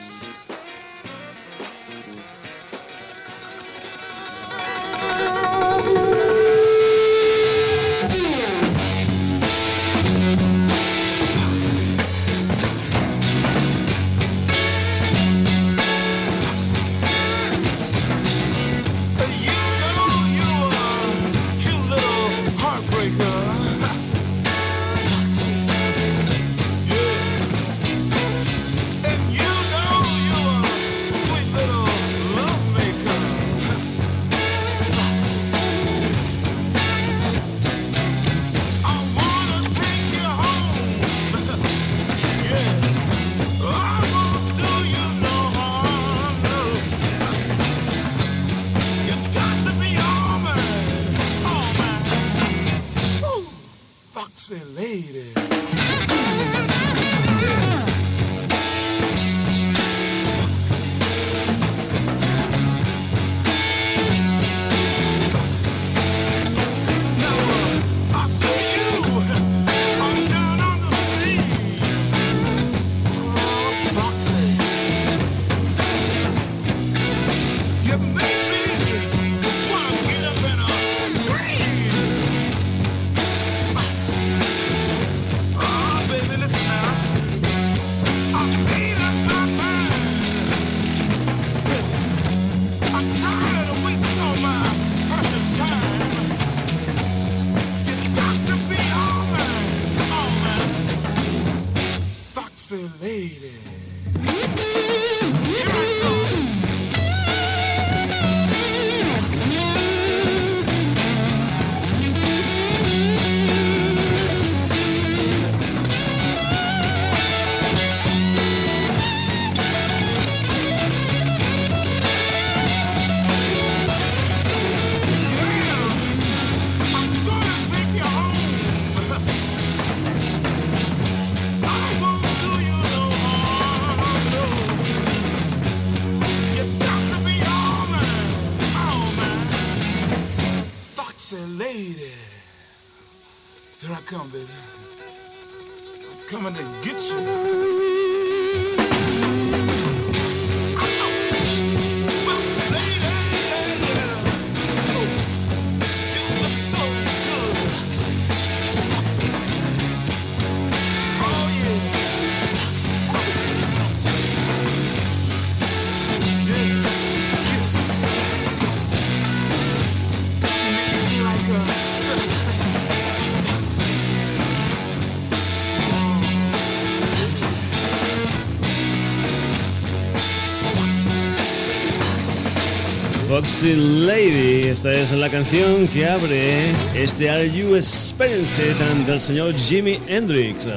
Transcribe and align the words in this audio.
Lady, 183.64 184.68
esta 184.68 184.94
es 184.94 185.14
la 185.14 185.32
canción 185.32 185.88
que 185.88 186.06
abre 186.06 186.70
este 186.96 187.28
Are 187.28 187.50
You 187.52 187.76
Experienced 187.76 188.76
del 189.08 189.20
señor 189.20 189.58
Jimi 189.58 190.00
Hendrix. 190.08 190.68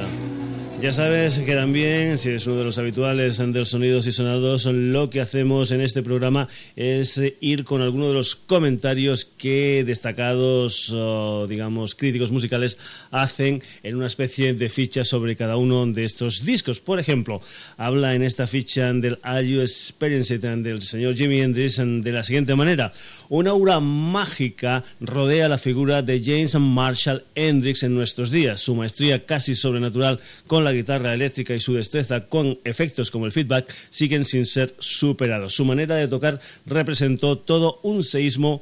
Ya 0.81 0.91
sabes 0.91 1.37
que 1.37 1.53
también, 1.53 2.17
si 2.17 2.29
eres 2.29 2.47
uno 2.47 2.57
de 2.57 2.63
los 2.63 2.79
habituales 2.79 3.37
del 3.37 3.67
Sonidos 3.67 4.07
y 4.07 4.11
Sonados, 4.11 4.65
lo 4.65 5.11
que 5.11 5.21
hacemos 5.21 5.71
en 5.71 5.81
este 5.81 6.01
programa 6.01 6.47
es 6.75 7.21
ir 7.39 7.65
con 7.65 7.83
algunos 7.83 8.07
de 8.07 8.13
los 8.15 8.35
comentarios 8.35 9.20
que 9.41 9.83
destacados, 9.83 10.95
digamos, 11.49 11.95
críticos 11.95 12.31
musicales 12.31 12.77
hacen 13.09 13.63
en 13.81 13.95
una 13.95 14.05
especie 14.05 14.53
de 14.53 14.69
ficha 14.69 15.03
sobre 15.03 15.35
cada 15.35 15.57
uno 15.57 15.87
de 15.87 16.03
estos 16.03 16.45
discos. 16.45 16.79
Por 16.79 16.99
ejemplo, 16.99 17.41
habla 17.75 18.13
en 18.13 18.21
esta 18.21 18.45
ficha 18.45 18.93
del 18.93 19.17
Are 19.23 19.47
You 19.47 19.61
Experienced 19.61 20.41
del 20.41 20.83
señor 20.83 21.15
Jimi 21.15 21.41
Hendrix 21.41 21.77
de 21.77 22.11
la 22.11 22.21
siguiente 22.21 22.53
manera. 22.53 22.93
Una 23.29 23.49
aura 23.49 23.79
mágica 23.79 24.83
rodea 24.99 25.49
la 25.49 25.57
figura 25.57 26.03
de 26.03 26.21
James 26.23 26.53
Marshall 26.59 27.23
Hendrix 27.33 27.81
en 27.81 27.95
nuestros 27.95 28.29
días. 28.29 28.59
Su 28.59 28.75
maestría 28.75 29.25
casi 29.25 29.55
sobrenatural 29.55 30.19
con 30.45 30.63
la 30.63 30.71
guitarra 30.71 31.15
eléctrica 31.15 31.55
y 31.55 31.59
su 31.59 31.73
destreza 31.73 32.27
con 32.27 32.59
efectos 32.63 33.09
como 33.09 33.25
el 33.25 33.31
feedback 33.31 33.73
siguen 33.89 34.23
sin 34.23 34.45
ser 34.45 34.75
superados. 34.77 35.55
Su 35.55 35.65
manera 35.65 35.95
de 35.95 36.07
tocar 36.07 36.39
representó 36.67 37.39
todo 37.39 37.79
un 37.81 38.03
seísmo 38.03 38.61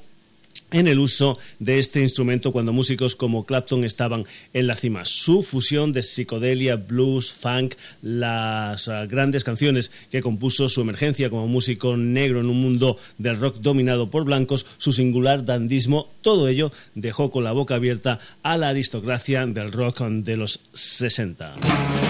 en 0.72 0.88
el 0.88 1.00
uso 1.00 1.38
de 1.60 1.80
este 1.80 2.02
instrumento 2.02 2.52
cuando 2.52 2.74
músicos 2.74 3.16
como 3.16 3.46
Clapton 3.46 3.84
estaban 3.84 4.26
en 4.54 4.68
la 4.68 4.76
cima. 4.76 5.06
Su 5.06 5.42
fusión 5.42 5.94
de 5.94 6.04
psicodelia, 6.04 6.76
blues, 6.76 7.34
funk, 7.34 7.76
las 8.02 8.88
ah, 8.88 9.06
grandes 9.06 9.44
canciones 9.44 9.92
que 10.12 10.22
compuso 10.22 10.70
su 10.70 10.82
emergencia 10.82 11.30
como 11.30 11.48
músico 11.48 11.98
negro 11.98 12.40
en 12.40 12.48
un 12.48 12.60
mundo 12.60 12.98
del 13.18 13.40
rock 13.40 13.58
dominado 13.58 14.10
por 14.10 14.26
blancos, 14.26 14.66
su 14.78 14.92
singular 14.92 15.46
dandismo, 15.46 16.10
todo 16.22 16.48
ello 16.48 16.72
dejó 16.96 17.32
con 17.32 17.44
la 17.44 17.52
boca 17.52 17.76
abierta 17.76 18.20
a 18.44 18.58
la 18.58 18.70
aristocracia 18.70 19.46
del 19.46 19.72
rock 19.72 20.02
de 20.02 20.38
los 20.38 20.62
60. 20.74 22.09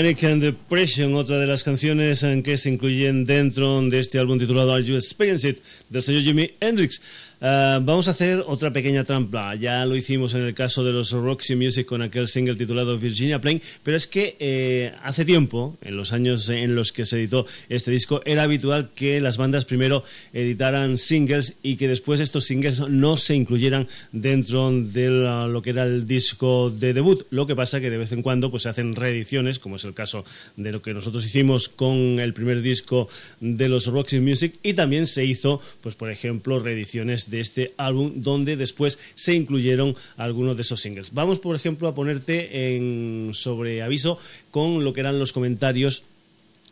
Manic 0.00 0.24
and 0.24 0.42
Depression, 0.42 1.14
otra 1.14 1.36
de 1.36 1.46
las 1.46 1.62
canciones 1.62 2.22
en 2.22 2.42
que 2.42 2.56
se 2.56 2.70
incluyen 2.70 3.26
dentro 3.26 3.82
de 3.82 3.98
este 3.98 4.18
álbum 4.18 4.38
titulado 4.38 4.72
Are 4.72 4.82
You 4.82 4.94
Experienced 4.94 5.58
del 5.90 6.02
señor 6.02 6.22
Jimi 6.22 6.52
Hendrix. 6.58 6.99
Eh, 7.42 7.78
vamos 7.82 8.06
a 8.06 8.10
hacer 8.10 8.44
otra 8.46 8.70
pequeña 8.70 9.02
trampa. 9.04 9.54
Ya 9.54 9.84
lo 9.86 9.96
hicimos 9.96 10.34
en 10.34 10.42
el 10.42 10.54
caso 10.54 10.84
de 10.84 10.92
los 10.92 11.12
Roxy 11.12 11.56
Music 11.56 11.86
con 11.86 12.02
aquel 12.02 12.28
single 12.28 12.54
titulado 12.54 12.98
Virginia 12.98 13.40
Plain, 13.40 13.62
pero 13.82 13.96
es 13.96 14.06
que 14.06 14.36
eh, 14.38 14.92
hace 15.02 15.24
tiempo, 15.24 15.78
en 15.80 15.96
los 15.96 16.12
años 16.12 16.50
en 16.50 16.74
los 16.74 16.92
que 16.92 17.06
se 17.06 17.16
editó 17.16 17.46
este 17.70 17.90
disco, 17.90 18.20
era 18.26 18.42
habitual 18.42 18.90
que 18.94 19.20
las 19.22 19.38
bandas 19.38 19.64
primero 19.64 20.02
editaran 20.34 20.98
singles 20.98 21.56
y 21.62 21.76
que 21.76 21.88
después 21.88 22.20
estos 22.20 22.44
singles 22.44 22.80
no 22.80 23.16
se 23.16 23.34
incluyeran 23.34 23.88
dentro 24.12 24.70
de 24.70 25.08
lo 25.08 25.62
que 25.62 25.70
era 25.70 25.84
el 25.84 26.06
disco 26.06 26.70
de 26.70 26.92
debut. 26.92 27.26
Lo 27.30 27.46
que 27.46 27.56
pasa 27.56 27.80
que 27.80 27.88
de 27.88 27.96
vez 27.96 28.12
en 28.12 28.22
cuando 28.22 28.50
pues, 28.50 28.64
se 28.64 28.68
hacen 28.68 28.94
reediciones, 28.94 29.58
como 29.58 29.76
es 29.76 29.84
el 29.84 29.94
caso 29.94 30.24
de 30.56 30.72
lo 30.72 30.82
que 30.82 30.92
nosotros 30.92 31.24
hicimos 31.24 31.70
con 31.70 32.20
el 32.20 32.34
primer 32.34 32.60
disco 32.60 33.08
de 33.40 33.68
los 33.68 33.86
Roxy 33.86 34.20
Music 34.20 34.58
y 34.62 34.74
también 34.74 35.06
se 35.06 35.24
hizo, 35.24 35.62
pues 35.80 35.94
por 35.94 36.10
ejemplo, 36.10 36.58
reediciones 36.58 37.29
de 37.30 37.40
este 37.40 37.72
álbum 37.76 38.12
donde 38.16 38.56
después 38.56 38.98
se 39.14 39.34
incluyeron 39.34 39.94
algunos 40.16 40.56
de 40.56 40.62
esos 40.62 40.80
singles. 40.80 41.12
Vamos, 41.12 41.38
por 41.38 41.56
ejemplo, 41.56 41.88
a 41.88 41.94
ponerte 41.94 42.76
en 42.76 43.30
sobreaviso 43.32 44.18
con 44.50 44.84
lo 44.84 44.92
que 44.92 45.00
eran 45.00 45.18
los 45.18 45.32
comentarios 45.32 46.04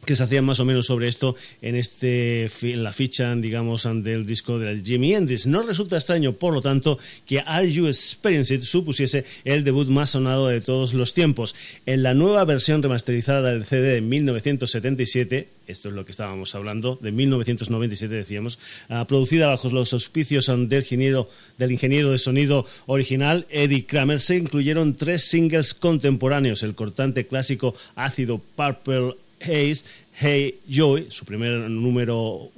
que 0.05 0.15
se 0.15 0.23
hacían 0.23 0.45
más 0.45 0.61
o 0.61 0.65
menos 0.65 0.87
sobre 0.87 1.09
esto 1.09 1.37
en 1.63 1.77
este 1.77 2.49
en 2.63 2.83
la 2.83 2.93
ficha 2.93 3.35
digamos 3.35 3.89
del 4.03 4.27
disco 4.27 4.59
del 4.59 4.85
Jimmy 4.85 5.15
Hendrix. 5.15 5.47
No 5.47 5.63
resulta 5.63 5.97
extraño 5.97 6.33
por 6.33 6.55
lo 6.55 6.63
tanto 6.63 6.99
que 7.27 7.41
Are 7.41 7.71
You 7.71 7.87
Experienced 7.87 8.63
supusiese 8.63 9.25
el 9.45 9.65
debut 9.65 9.89
más 9.89 10.11
sonado 10.11 10.49
de 10.49 10.61
todos 10.61 10.95
los 10.95 11.15
tiempos. 11.15 11.55
En 11.87 12.03
la 12.03 12.15
nueva 12.15 12.45
versión 12.45 12.83
remasterizada 12.83 13.51
del 13.51 13.65
CD 13.65 13.95
de 13.95 14.01
1977 14.01 15.49
esto 15.69 15.91
es 15.91 15.95
lo 15.95 16.05
que 16.05 16.13
estábamos 16.13 16.55
hablando 16.55 16.99
de 17.01 17.13
1997 17.13 18.15
decíamos 18.15 18.59
ah, 18.89 19.07
producida 19.07 19.49
bajo 19.49 19.69
los 19.69 19.93
auspicios 19.93 20.47
del 20.47 20.81
ingeniero 20.81 21.29
del 21.59 21.73
ingeniero 21.73 22.11
de 22.11 22.19
sonido 22.19 22.65
original 22.87 23.47
Eddie 23.51 23.85
Kramer 23.85 24.21
se 24.21 24.37
incluyeron 24.37 24.95
tres 24.95 25.25
singles 25.25 25.75
contemporáneos 25.75 26.63
el 26.63 26.75
cortante 26.75 27.27
clásico 27.27 27.75
ácido 27.97 28.41
Purple 28.57 29.15
Hayes, 29.41 29.85
Hey 30.13 30.61
Joy, 30.69 31.07
su 31.11 31.25
primer 31.25 31.53
número 31.71 32.51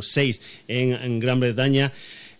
6 0.00 0.38
uh, 0.38 0.42
en, 0.68 0.92
en 0.92 1.20
Gran 1.20 1.40
Bretaña. 1.40 1.92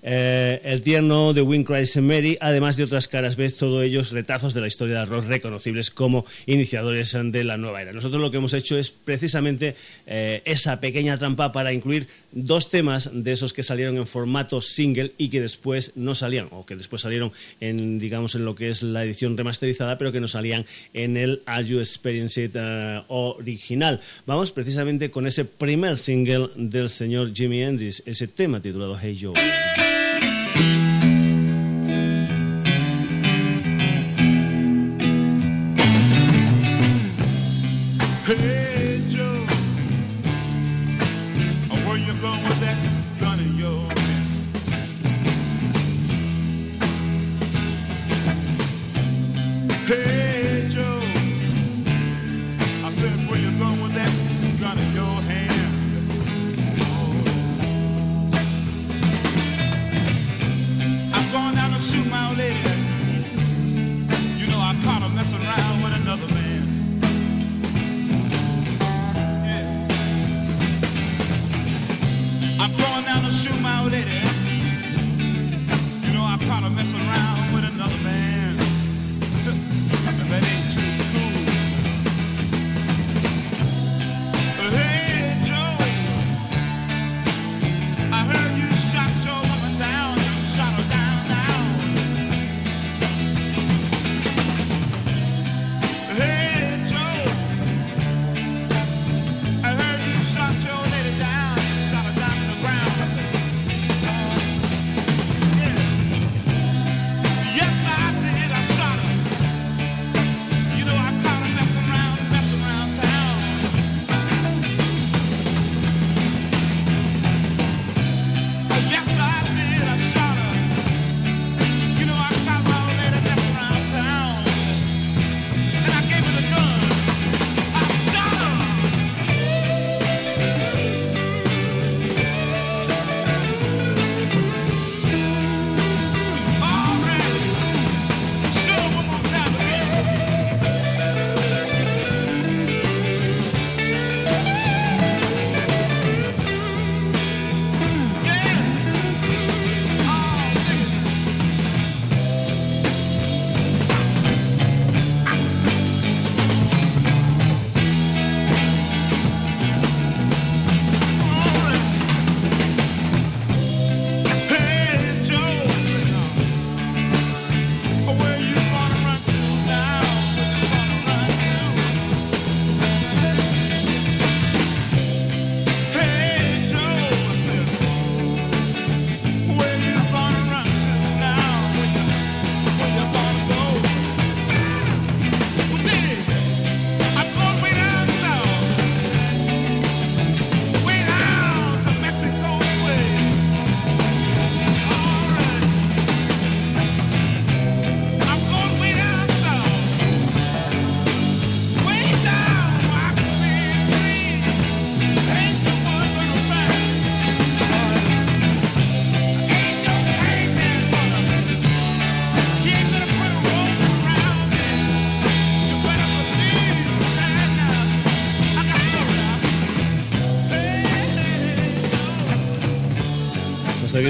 Eh, 0.02 0.60
el 0.64 0.82
tierno 0.82 1.32
de 1.32 1.42
Win 1.42 1.64
Cries 1.64 1.96
Mary, 1.96 2.38
además 2.40 2.76
de 2.76 2.84
otras 2.84 3.08
caras 3.08 3.36
ves 3.36 3.56
todos 3.56 3.84
ellos 3.84 4.12
retazos 4.12 4.54
de 4.54 4.60
la 4.60 4.66
historia 4.66 5.00
del 5.00 5.08
rock 5.08 5.26
reconocibles 5.26 5.90
como 5.90 6.24
iniciadores 6.46 7.16
de 7.20 7.44
la 7.44 7.56
nueva 7.56 7.82
era. 7.82 7.92
Nosotros 7.92 8.20
lo 8.20 8.30
que 8.30 8.36
hemos 8.36 8.54
hecho 8.54 8.78
es 8.78 8.90
precisamente 8.90 9.74
eh, 10.06 10.42
esa 10.44 10.80
pequeña 10.80 11.18
trampa 11.18 11.52
para 11.52 11.72
incluir 11.72 12.06
dos 12.32 12.70
temas 12.70 13.10
de 13.12 13.32
esos 13.32 13.52
que 13.52 13.62
salieron 13.62 13.96
en 13.96 14.06
formato 14.06 14.60
single 14.60 15.12
y 15.18 15.28
que 15.28 15.40
después 15.40 15.92
no 15.96 16.14
salían, 16.14 16.48
o 16.50 16.66
que 16.66 16.76
después 16.76 17.02
salieron 17.02 17.32
en, 17.60 17.98
digamos, 17.98 18.34
en 18.34 18.44
lo 18.44 18.54
que 18.54 18.70
es 18.70 18.82
la 18.82 19.04
edición 19.04 19.36
remasterizada, 19.36 19.98
pero 19.98 20.12
que 20.12 20.20
no 20.20 20.28
salían 20.28 20.66
en 20.94 21.16
el 21.16 21.42
Are 21.46 21.66
You 21.66 21.78
Experienced 21.78 22.56
uh, 22.56 23.04
original. 23.08 24.00
Vamos 24.26 24.52
precisamente 24.52 25.10
con 25.10 25.26
ese 25.26 25.44
primer 25.44 25.98
single 25.98 26.50
del 26.56 26.90
señor 26.90 27.34
Jimmy 27.34 27.62
Hendrix, 27.62 28.02
ese 28.06 28.28
tema 28.28 28.60
titulado 28.60 28.98
Hey 29.00 29.18
Joe. 29.20 29.34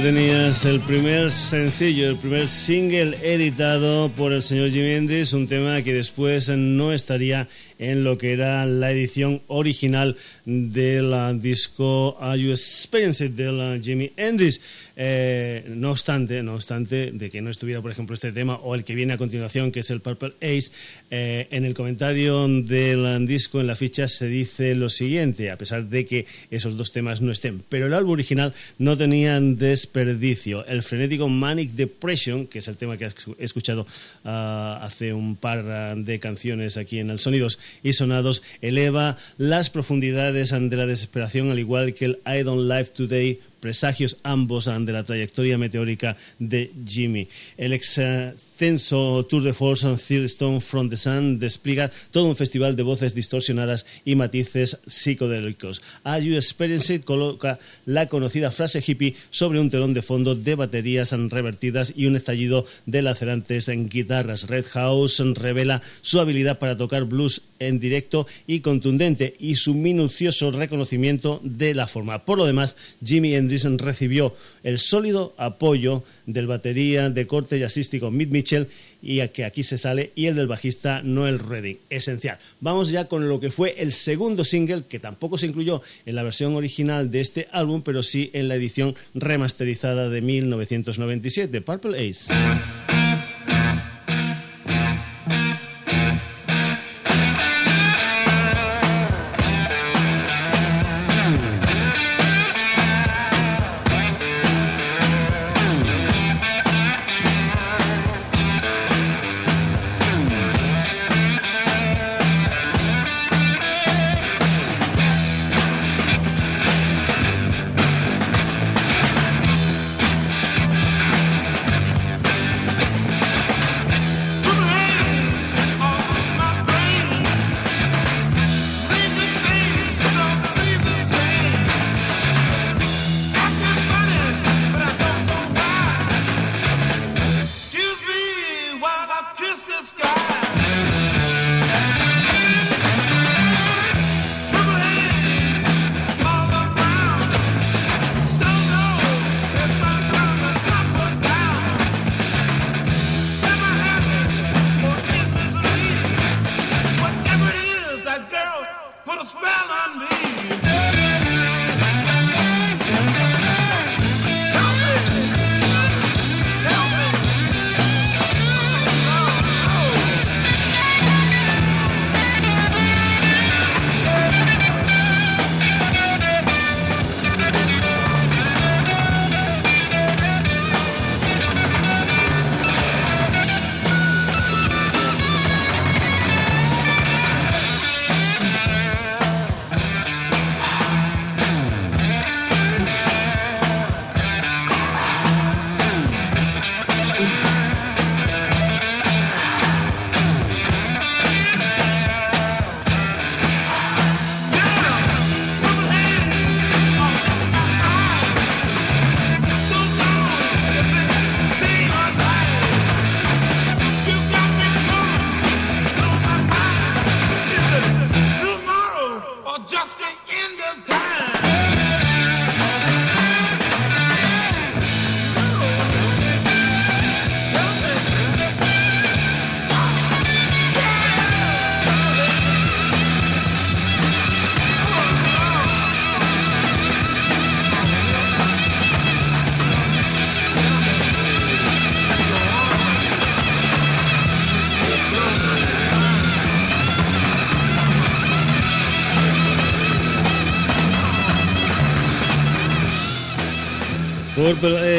Tenías 0.03 0.65
el 0.67 0.81
primer 0.81 1.31
sencillo, 1.31 2.11
el 2.11 2.17
primer 2.17 2.49
single 2.49 3.17
editado 3.23 4.11
por 4.11 4.33
el 4.33 4.43
señor 4.43 4.71
Jimi 4.71 5.23
un 5.33 5.49
tema 5.49 5.83
que 5.83 5.95
después 5.95 6.49
no 6.51 6.93
estaría 6.93 7.49
en 7.79 8.05
lo 8.05 8.19
que 8.19 8.33
era 8.33 8.67
la 8.67 8.91
edición 8.91 9.43
original 9.49 10.17
del 10.45 11.41
disco 11.41 12.17
Are 12.21 12.41
You 12.41 12.51
Experienced 12.51 13.31
de 13.31 13.81
Jimi 13.83 14.13
Hendrix. 14.17 14.61
Eh, 14.99 15.63
no 15.69 15.91
obstante, 15.91 16.43
no 16.43 16.55
obstante 16.55 17.11
de 17.13 17.31
que 17.31 17.43
no 17.43 17.51
estuviera, 17.51 17.83
por 17.83 17.91
ejemplo, 17.91 18.15
este 18.15 18.33
tema 18.33 18.55
o 18.57 18.75
el 18.75 18.85
que 18.85 18.95
viene 18.95 19.13
a 19.13 19.19
continuación, 19.19 19.71
que 19.71 19.81
es 19.81 19.91
el 19.91 20.01
Purple 20.01 20.33
Ace, 20.41 20.71
eh, 21.11 21.49
en 21.51 21.67
el 21.67 21.75
comentario 21.75 22.49
del 22.49 23.27
disco, 23.27 23.61
en 23.61 23.67
la 23.67 23.75
ficha, 23.75 24.09
se 24.09 24.27
dice 24.27 24.75
lo 24.75 24.89
siguiente, 24.89 25.51
a 25.51 25.59
pesar 25.59 25.85
de 25.85 26.07
que 26.07 26.27
esos 26.51 26.77
dos 26.77 26.93
temas 26.93 27.21
no 27.21 27.31
estén. 27.31 27.63
Pero 27.69 27.87
el 27.87 27.95
álbum 27.95 28.13
original 28.13 28.55
no 28.79 28.97
tenía 28.97 29.39
desperdicio. 29.41 30.65
El 30.67 30.83
frenético 30.83 31.29
Manic 31.29 31.73
Depression, 31.73 32.47
que 32.47 32.61
es 32.61 32.69
el 32.69 32.77
tema 32.77 32.97
que 32.97 33.05
he 33.05 33.45
escuchado 33.45 33.87
ah, 34.25 34.81
hace 34.83 35.13
un 35.13 35.37
par 35.37 35.97
de 35.97 36.19
canciones 36.19 36.77
aquí 36.77 36.99
en 36.99 37.11
el 37.11 37.19
Sonidos 37.19 37.59
y 37.83 37.93
Sonados, 37.93 38.43
eleva 38.61 39.17
las 39.39 39.71
profundidades 39.71 40.51
de 40.51 40.77
la 40.77 40.87
desesperación, 40.87 41.51
al 41.51 41.59
igual 41.59 41.95
que 41.95 42.05
el 42.05 42.19
I 42.27 42.43
Don't 42.43 42.71
Live 42.71 42.87
Today 42.87 43.41
presagios 43.67 44.19
ambos 44.23 44.67
de 44.67 44.93
la 44.93 45.03
trayectoria 45.03 45.59
meteórica 45.59 46.17
de 46.39 46.71
Jimmy. 46.87 47.27
El 47.57 47.73
extenso 47.73 49.27
Tour 49.29 49.43
de 49.43 49.53
Force 49.53 49.85
and 49.89 49.99
Stone 49.99 50.61
from 50.61 50.89
the 50.89 50.97
Sun 50.97 51.41
despliega 51.41 51.91
todo 52.13 52.27
un 52.27 52.37
festival 52.37 52.77
de 52.77 52.85
voces 52.85 53.17
distorsionadas 53.17 53.85
y 54.05 54.15
matices 54.15 54.79
psicodélicos. 54.87 55.83
Are 56.05 56.25
You 56.25 56.37
Experienced 56.37 57.03
coloca 57.03 57.59
la 57.87 58.07
conocida 58.07 58.53
frase 58.53 58.85
hippie 58.87 59.17
sobre 59.31 59.59
un 59.59 59.69
telón 59.69 59.95
de 59.95 60.03
fondo 60.03 60.37
de 60.37 60.55
baterías 60.55 61.11
revertidas 61.11 61.93
y 61.97 62.07
un 62.07 62.15
estallido 62.15 62.67
de 62.87 63.03
lacerantes 63.03 63.69
en 63.69 63.89
guitarras. 63.89 64.47
Red 64.47 64.67
House 64.67 65.21
revela 65.35 65.83
su 66.03 66.21
habilidad 66.21 66.61
para 66.61 66.77
tocar 66.77 67.05
blues 67.05 67.43
en 67.59 67.81
directo 67.81 68.29
y 68.47 68.61
contundente 68.61 69.35
y 69.41 69.57
su 69.57 69.75
minucioso 69.75 70.53
reconocimiento 70.53 71.41
de 71.43 71.75
la 71.75 71.89
forma. 71.89 72.25
Por 72.25 72.39
lo 72.39 72.47
demás, 72.47 72.77
Jimmy 73.05 73.35
recibió 73.79 74.35
el 74.63 74.79
sólido 74.79 75.35
apoyo 75.37 76.05
del 76.27 76.47
batería 76.47 77.11
de 77.11 77.27
corte 77.27 77.59
jazzístico 77.59 78.11
Mick 78.11 78.31
Mitchell 78.31 78.69
y 79.03 79.27
que 79.29 79.45
aquí 79.45 79.63
se 79.63 79.79
sale 79.79 80.11
y 80.15 80.27
el 80.27 80.35
del 80.35 80.47
bajista 80.47 81.03
Noel 81.03 81.39
Redding. 81.39 81.79
Esencial. 81.91 82.39
Vamos 82.61 82.91
ya 82.91 83.07
con 83.07 83.29
lo 83.29 83.41
que 83.41 83.51
fue 83.51 83.75
el 83.79 83.93
segundo 83.93 84.45
single 84.45 84.85
que 84.89 84.99
tampoco 84.99 85.39
se 85.39 85.47
incluyó 85.47 85.81
en 86.05 86.17
la 86.17 86.23
versión 86.23 86.55
original 86.55 87.11
de 87.11 87.21
este 87.21 87.49
álbum, 87.53 87.83
pero 87.83 88.03
sí 88.03 88.31
en 88.33 88.49
la 88.49 88.57
edición 88.57 88.95
remasterizada 89.15 90.09
de 90.09 90.21
1997, 90.21 91.61
Purple 91.61 92.09
Ace. 92.09 92.33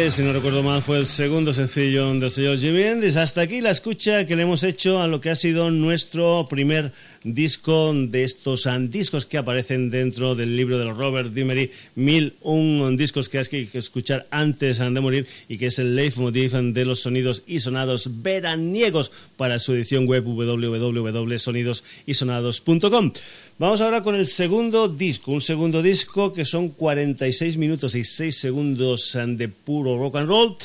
Si 0.10 0.24
no 0.24 0.32
recuerdo 0.32 0.64
mal, 0.64 0.82
fue 0.82 1.00
el 1.00 1.06
segundo 1.06 1.52
sencillo 1.52 2.14
del 2.14 2.32
señor 2.32 2.58
Hendrix. 2.58 3.18
Hasta 3.18 3.42
aquí 3.42 3.60
la 3.60 3.72
escucha 3.72 4.26
que 4.26 4.38
le 4.38 4.44
hemos 4.44 4.64
hecho 4.64 5.02
a 5.02 5.08
lo 5.08 5.20
que 5.20 5.30
ha 5.30 5.36
sido 5.36 5.70
nuestro 5.70 6.46
primer 6.50 6.94
disco 7.26 7.94
de 7.94 8.24
estos 8.24 8.70
discos 8.90 9.26
que 9.26 9.38
aparecen 9.38 9.90
dentro 9.90 10.34
del 10.34 10.56
libro 10.56 10.80
de 10.80 10.90
Robert 10.94 11.34
Dimery, 11.34 11.72
mil 11.96 12.36
un 12.42 12.96
discos 12.96 13.28
que 13.28 13.40
hay 13.40 13.46
que 13.46 13.68
escuchar 13.78 14.28
antes 14.32 14.78
de 14.78 15.02
morir 15.02 15.28
y 15.50 15.58
que 15.58 15.66
es 15.66 15.78
el 15.78 15.94
leitmotiv 15.96 16.54
de 16.54 16.86
los 16.86 17.02
sonidos 17.02 17.44
y 17.46 17.60
sonados 17.60 18.22
veraniegos 18.22 19.12
para 19.36 19.60
su 19.60 19.74
edición 19.74 20.06
web 20.06 20.24
www.sonidosysonados.com. 20.24 23.12
Vamos 23.60 23.82
ahora 23.82 24.04
con 24.04 24.16
el 24.16 24.28
segundo 24.28 24.88
disco, 24.88 25.34
un 25.34 25.42
segundo 25.42 25.82
disco 25.82 26.32
que 26.32 26.46
son 26.46 26.70
46 26.70 27.58
minutos 27.58 27.94
y 27.96 28.06
6 28.06 28.38
segundos 28.38 29.18
de 29.26 29.50
puro 29.50 29.97
rock 29.98 30.16
and 30.16 30.28
roll 30.28 30.56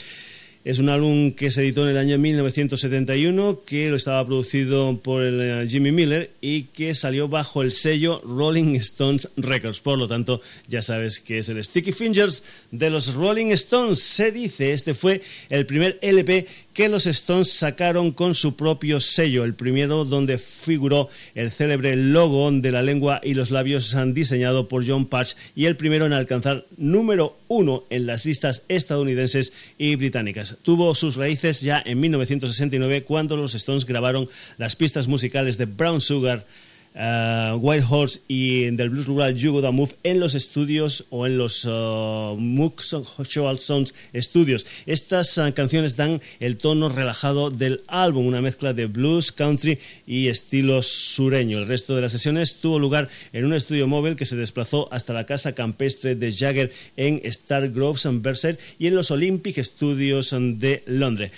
Es 0.64 0.78
un 0.78 0.88
álbum 0.90 1.32
que 1.32 1.50
se 1.50 1.62
editó 1.62 1.82
en 1.82 1.88
el 1.88 1.98
año 1.98 2.18
1971, 2.18 3.62
que 3.66 3.90
lo 3.90 3.96
estaba 3.96 4.24
producido 4.24 4.96
por 4.96 5.24
el, 5.24 5.40
eh, 5.40 5.66
Jimmy 5.68 5.90
Miller 5.90 6.30
y 6.40 6.64
que 6.64 6.94
salió 6.94 7.26
bajo 7.26 7.62
el 7.62 7.72
sello 7.72 8.22
Rolling 8.24 8.76
Stones 8.76 9.28
Records. 9.36 9.80
Por 9.80 9.98
lo 9.98 10.06
tanto, 10.06 10.40
ya 10.68 10.80
sabes 10.80 11.18
que 11.18 11.38
es 11.38 11.48
el 11.48 11.64
Sticky 11.64 11.90
Fingers 11.90 12.44
de 12.70 12.90
los 12.90 13.12
Rolling 13.12 13.50
Stones. 13.50 13.98
Se 13.98 14.30
dice, 14.30 14.72
este 14.72 14.94
fue 14.94 15.20
el 15.50 15.66
primer 15.66 15.98
LP 16.00 16.46
que 16.74 16.88
los 16.88 17.06
Stones 17.06 17.52
sacaron 17.52 18.12
con 18.12 18.34
su 18.34 18.56
propio 18.56 19.00
sello, 19.00 19.44
el 19.44 19.54
primero 19.54 20.04
donde 20.04 20.38
figuró 20.38 21.08
el 21.34 21.50
célebre 21.50 21.96
logo 21.96 22.50
de 22.50 22.72
la 22.72 22.82
lengua 22.82 23.20
y 23.22 23.34
los 23.34 23.50
labios 23.50 23.96
diseñado 24.14 24.68
por 24.68 24.86
John 24.86 25.06
Patch 25.06 25.34
y 25.54 25.66
el 25.66 25.76
primero 25.76 26.06
en 26.06 26.12
alcanzar 26.12 26.64
número 26.76 27.36
uno 27.48 27.84
en 27.90 28.06
las 28.06 28.24
listas 28.24 28.62
estadounidenses 28.68 29.52
y 29.78 29.96
británicas. 29.96 30.56
Tuvo 30.62 30.94
sus 30.94 31.16
raíces 31.16 31.60
ya 31.60 31.82
en 31.84 32.00
1969 32.00 33.04
cuando 33.04 33.36
los 33.36 33.54
Stones 33.54 33.84
grabaron 33.84 34.28
las 34.58 34.76
pistas 34.76 35.08
musicales 35.08 35.58
de 35.58 35.66
Brown 35.66 36.00
Sugar 36.00 36.46
uh, 36.94 37.56
White 37.56 37.86
Horse 37.88 38.20
y 38.28 38.70
del 38.70 38.90
blues 38.90 39.06
rural 39.06 39.34
You 39.34 39.52
Gotta 39.52 39.70
Move 39.70 39.94
en 40.02 40.20
los 40.20 40.34
estudios 40.34 41.06
o 41.10 41.26
en 41.26 41.38
los 41.38 41.64
uh, 41.64 42.36
Show 43.24 43.56
Sounds 43.56 43.94
Studios. 44.14 44.66
Estas 44.86 45.36
uh, 45.38 45.52
canciones 45.54 45.96
dan 45.96 46.20
el 46.40 46.56
tono 46.56 46.88
relajado 46.88 47.50
del 47.50 47.82
álbum, 47.86 48.26
una 48.26 48.42
mezcla 48.42 48.72
de 48.72 48.86
blues, 48.86 49.32
country 49.32 49.78
y 50.06 50.28
estilo 50.28 50.82
sureño. 50.82 51.58
El 51.58 51.68
resto 51.68 51.94
de 51.94 52.02
las 52.02 52.12
sesiones 52.12 52.56
tuvo 52.56 52.78
lugar 52.78 53.08
en 53.32 53.44
un 53.44 53.54
estudio 53.54 53.86
móvil 53.86 54.16
que 54.16 54.24
se 54.24 54.36
desplazó 54.36 54.88
hasta 54.92 55.12
la 55.12 55.26
casa 55.26 55.52
campestre 55.52 56.14
de 56.14 56.32
Jagger 56.32 56.72
en 56.96 57.20
Star 57.24 57.68
Groves 57.70 58.06
and 58.06 58.22
Versailles 58.22 58.60
y 58.78 58.86
en 58.86 58.94
los 58.94 59.10
Olympic 59.10 59.62
Studios 59.62 60.34
de 60.38 60.82
Londres. 60.86 61.32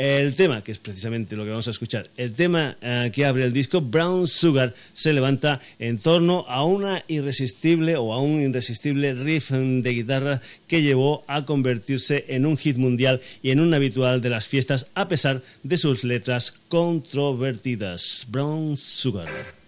El 0.00 0.34
tema, 0.34 0.64
que 0.64 0.72
es 0.72 0.78
precisamente 0.78 1.36
lo 1.36 1.44
que 1.44 1.50
vamos 1.50 1.68
a 1.68 1.72
escuchar, 1.72 2.08
el 2.16 2.32
tema 2.32 2.74
eh, 2.80 3.10
que 3.12 3.26
abre 3.26 3.44
el 3.44 3.52
disco, 3.52 3.82
Brown 3.82 4.26
Sugar, 4.26 4.72
se 4.94 5.12
levanta 5.12 5.60
en 5.78 5.98
torno 5.98 6.46
a 6.48 6.64
una 6.64 7.04
irresistible 7.06 7.96
o 7.96 8.14
a 8.14 8.22
un 8.22 8.40
irresistible 8.40 9.12
riff 9.12 9.50
de 9.50 9.90
guitarra 9.90 10.40
que 10.66 10.80
llevó 10.80 11.22
a 11.26 11.44
convertirse 11.44 12.24
en 12.28 12.46
un 12.46 12.56
hit 12.56 12.78
mundial 12.78 13.20
y 13.42 13.50
en 13.50 13.60
un 13.60 13.74
habitual 13.74 14.22
de 14.22 14.30
las 14.30 14.48
fiestas 14.48 14.86
a 14.94 15.06
pesar 15.06 15.42
de 15.64 15.76
sus 15.76 16.02
letras 16.02 16.54
controvertidas. 16.68 18.24
Brown 18.30 18.78
Sugar. 18.78 19.59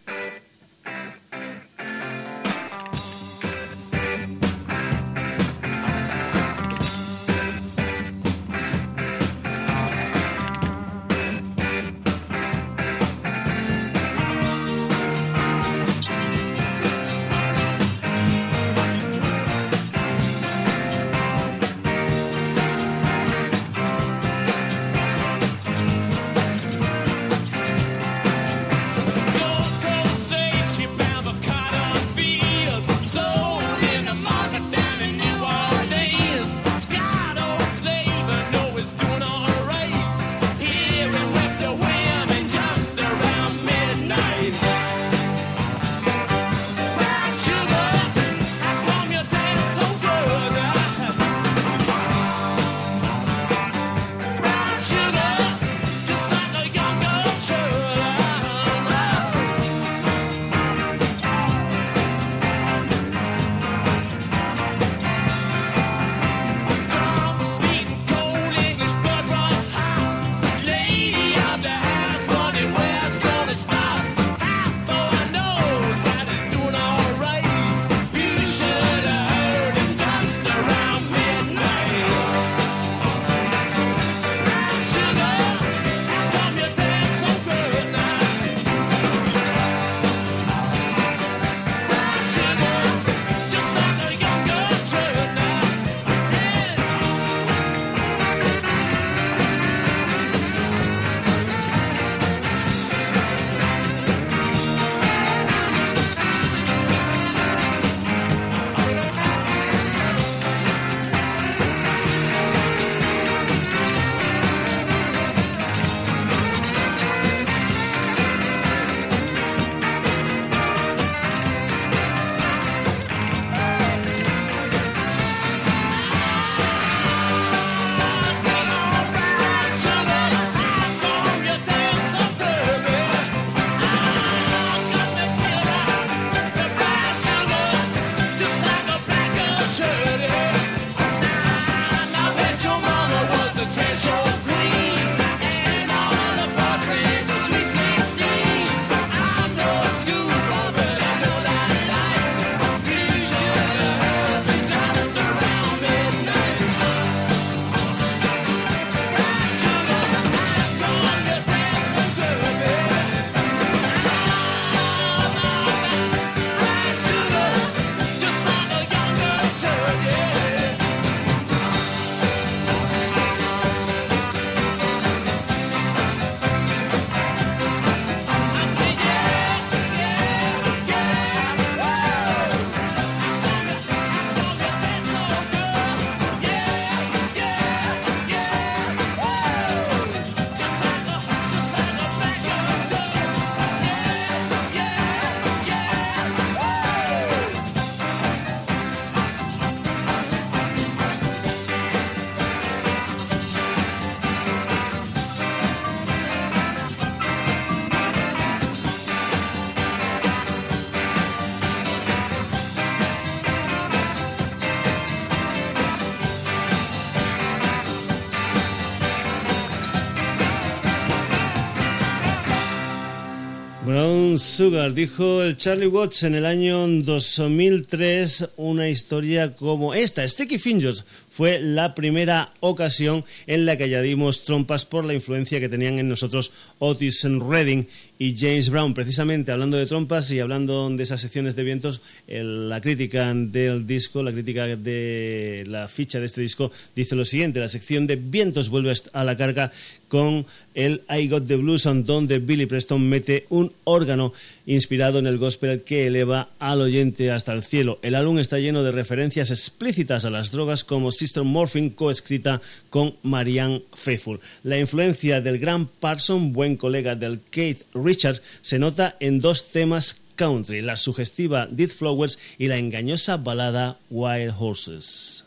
Brown 223.85 224.39
Sugar, 224.39 224.95
dijo 224.95 225.43
el 225.43 225.57
Charlie 225.57 225.89
Watts 225.89 226.23
en 226.23 226.37
el 226.37 226.47
año 226.47 226.87
2003 226.87 228.51
una 228.57 228.89
historia 228.89 229.57
como 229.57 229.93
esta. 229.93 230.27
Sticky 230.29 230.59
Fingers 230.59 231.05
fue 231.33 231.61
la 231.61 231.95
primera 231.95 232.51
ocasión 232.61 233.25
en 233.47 233.65
la 233.65 233.79
que 233.79 233.85
añadimos 233.85 234.45
trompas 234.45 234.85
por 234.85 235.07
la 235.07 235.15
influencia 235.15 235.61
que 235.61 235.69
tenían 235.71 235.99
en 235.99 236.07
nosotros 236.07 236.53
Otis 236.79 237.25
Redding 237.25 237.89
y 238.19 238.37
James 238.37 238.69
Brown. 238.69 238.93
Precisamente 238.93 239.51
hablando 239.51 239.79
de 239.79 239.87
trompas 239.87 240.31
y 240.31 240.41
hablando 240.41 240.91
de 240.91 241.03
esas 241.03 241.23
secciones 241.23 241.57
de 241.57 241.63
vientos, 241.63 242.03
la 242.29 242.83
crítica 242.83 243.33
del 243.35 243.87
disco, 243.87 244.23
la 244.23 244.31
crítica 244.31 244.67
de 244.67 245.65
la 245.67 245.89
ficha 245.89 246.21
de 246.21 246.27
este 246.27 246.43
disco 246.43 246.71
dice 246.95 247.17
lo 247.17 247.25
siguiente, 247.25 247.61
la 247.61 247.69
sección 247.69 248.07
de 248.07 248.17
vientos 248.17 248.69
vuelve 248.69 248.93
a 249.15 249.25
la 249.25 249.35
carga 249.35 249.73
con 250.09 250.45
el 250.75 251.01
I 251.09 251.29
Got 251.29 251.47
the 251.47 251.57
Blues, 251.57 251.89
donde 252.05 252.39
Billy 252.41 252.67
Preston 252.67 253.09
mete 253.09 253.47
un 253.49 253.73
órgano 253.85 254.35
inspirado 254.67 255.19
en 255.19 255.27
el 255.27 255.39
gospel 255.39 255.83
que 255.83 256.07
eleva 256.07 256.51
al 256.59 256.81
oyente 256.81 257.31
hasta 257.31 257.53
el 257.53 257.63
cielo. 257.63 257.99
El 258.03 258.15
álbum 258.15 258.39
está 258.39 258.59
lleno 258.59 258.83
de 258.83 258.93
referencias 258.93 259.51
explícitas 259.51 260.25
a 260.25 260.31
las 260.31 260.53
drogas 260.53 260.85
como 260.85 261.13
Sister 261.13 261.43
Morphine, 261.43 261.95
coescrita 261.95 262.61
con 262.91 263.17
Marianne 263.23 263.83
Faithful. 263.95 264.41
La 264.63 264.79
influencia 264.79 265.41
del 265.41 265.59
gran 265.59 265.87
Parson, 265.87 266.53
buen 266.53 266.77
colega 266.77 267.15
del 267.15 267.41
Kate 267.41 267.85
Richards, 267.95 268.43
se 268.61 268.79
nota 268.79 269.17
en 269.21 269.41
dos 269.41 269.71
temas 269.71 270.21
country, 270.37 270.81
la 270.81 270.97
sugestiva 270.97 271.67
Dead 271.71 271.89
Flowers 271.89 272.39
y 272.59 272.69
la 272.69 272.79
engañosa 272.79 273.37
balada 273.37 273.99
Wild 274.11 274.55
Horses. 274.59 275.45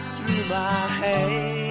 through 0.00 0.44
my 0.48 0.86
head. 0.86 1.63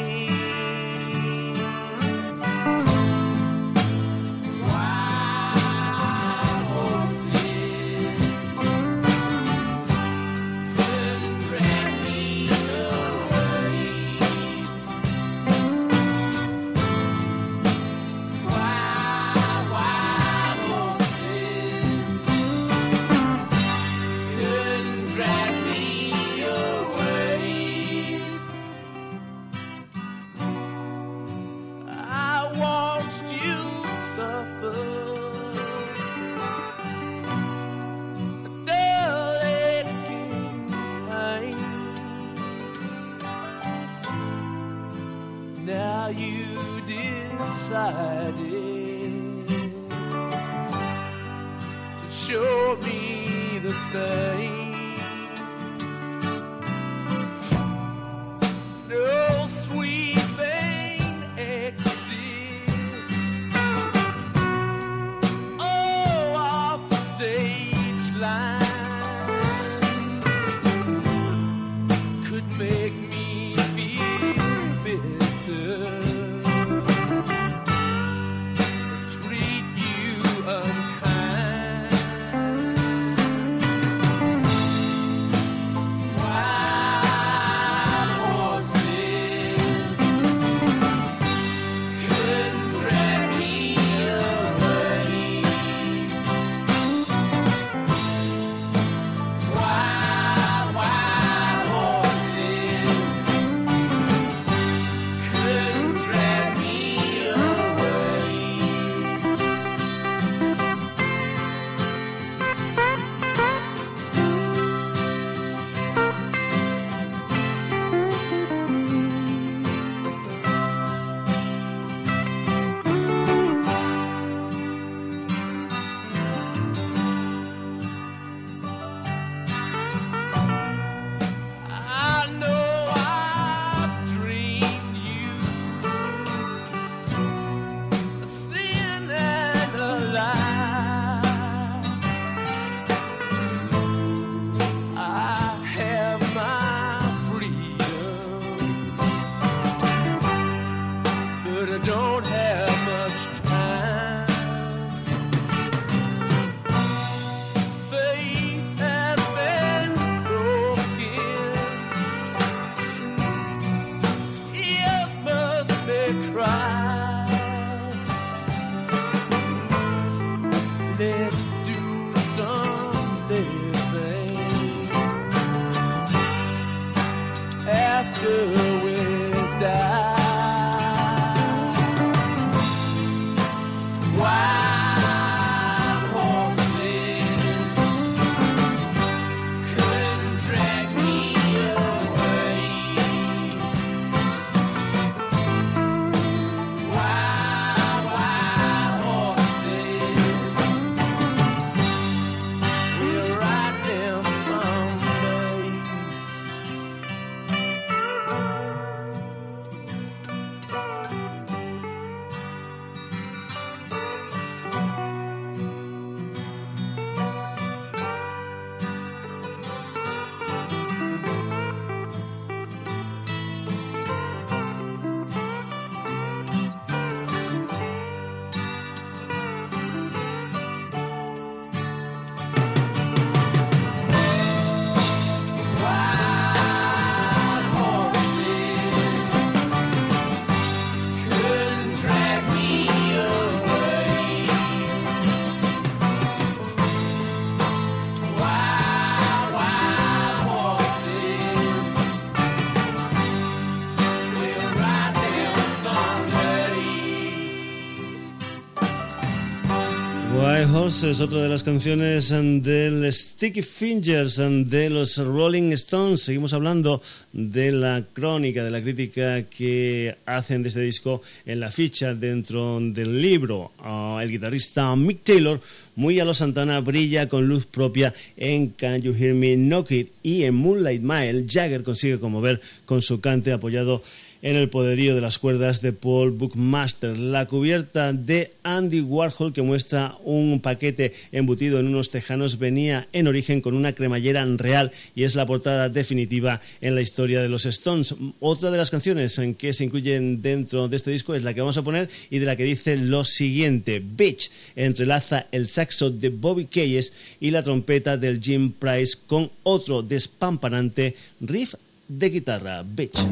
Horse 260.73 261.11
es 261.11 261.21
otra 261.21 261.43
de 261.43 261.49
las 261.49 261.61
canciones 261.61 262.29
del 262.29 263.11
Sticky 263.11 263.61
Fingers 263.61 264.37
de 264.37 264.89
los 264.89 265.17
Rolling 265.17 265.71
Stones. 265.73 266.23
Seguimos 266.23 266.53
hablando 266.53 266.99
de 267.31 267.71
la 267.71 268.03
crónica, 268.11 268.63
de 268.63 268.71
la 268.71 268.81
crítica 268.81 269.43
que 269.43 270.15
hacen 270.25 270.63
de 270.63 270.69
este 270.69 270.81
disco 270.81 271.21
en 271.45 271.59
la 271.59 271.69
ficha 271.69 272.15
dentro 272.15 272.79
del 272.81 273.21
libro. 273.21 273.71
Ah, 273.79 274.19
el 274.23 274.31
guitarrista 274.31 274.95
Mick 274.95 275.23
Taylor, 275.23 275.59
muy 275.95 276.19
a 276.19 276.25
los 276.25 276.39
Santana, 276.39 276.79
brilla 276.79 277.29
con 277.29 277.47
luz 277.47 277.67
propia 277.67 278.11
en 278.35 278.69
Can 278.69 279.01
You 279.01 279.13
Hear 279.13 279.35
Me 279.35 279.55
Knock 279.55 279.91
It 279.91 280.11
y 280.23 280.43
en 280.43 280.55
Moonlight 280.55 281.03
Mile 281.03 281.45
Jagger 281.47 281.83
consigue 281.83 282.19
conmover 282.19 282.61
con 282.85 283.01
su 283.03 283.21
cante 283.21 283.51
apoyado 283.51 284.01
en 284.01 284.03
el 284.43 284.69
poderío 284.69 285.15
de 285.15 285.21
las 285.21 285.39
cuerdas 285.39 285.81
de 285.81 285.93
Paul 285.93 286.31
Bookmaster. 286.31 287.17
La 287.17 287.45
cubierta 287.45 288.11
de 288.11 288.51
Andy 288.63 288.99
Warhol 288.99 289.53
que 289.53 289.61
muestra 289.61 290.17
un 290.23 290.59
paquete 290.59 291.13
embutido 291.31 291.79
en 291.79 291.87
unos 291.87 292.11
tejanos 292.11 292.59
venía 292.59 293.07
en 293.13 293.27
origen 293.27 293.61
con 293.61 293.73
una 293.73 293.93
cremallera 293.93 294.45
real 294.57 294.91
y 295.15 295.23
es 295.23 295.35
la 295.35 295.45
portada 295.45 295.87
definitiva 295.87 296.59
en 296.81 296.93
la 296.93 297.01
historia 297.01 297.41
de 297.41 297.47
los 297.47 297.65
Stones. 297.65 298.15
Otra 298.41 298.69
de 298.69 298.77
las 298.77 298.91
canciones 298.91 299.39
en 299.39 299.55
que 299.55 299.71
se 299.71 299.85
incluyen 299.85 300.41
dentro 300.41 300.89
de 300.89 300.97
este 300.97 301.11
disco 301.11 301.35
es 301.35 301.43
la 301.43 301.53
que 301.53 301.61
vamos 301.61 301.77
a 301.77 301.83
poner 301.83 302.09
y 302.29 302.39
de 302.39 302.45
la 302.45 302.57
que 302.57 302.65
dice 302.65 302.97
lo 302.97 303.23
siguiente. 303.23 304.03
Bitch 304.03 304.51
entrelaza 304.75 305.47
el 305.53 305.69
saxo 305.69 306.09
de 306.09 306.27
Bobby 306.27 306.65
Keyes 306.65 307.13
y 307.39 307.51
la 307.51 307.63
trompeta 307.63 308.17
del 308.17 308.41
Jim 308.41 308.73
Price 308.73 309.17
con 309.25 309.49
otro 309.63 310.01
despampanante 310.01 311.15
riff 311.39 311.75
de 312.09 312.29
guitarra. 312.29 312.83
Bitch. 312.83 313.23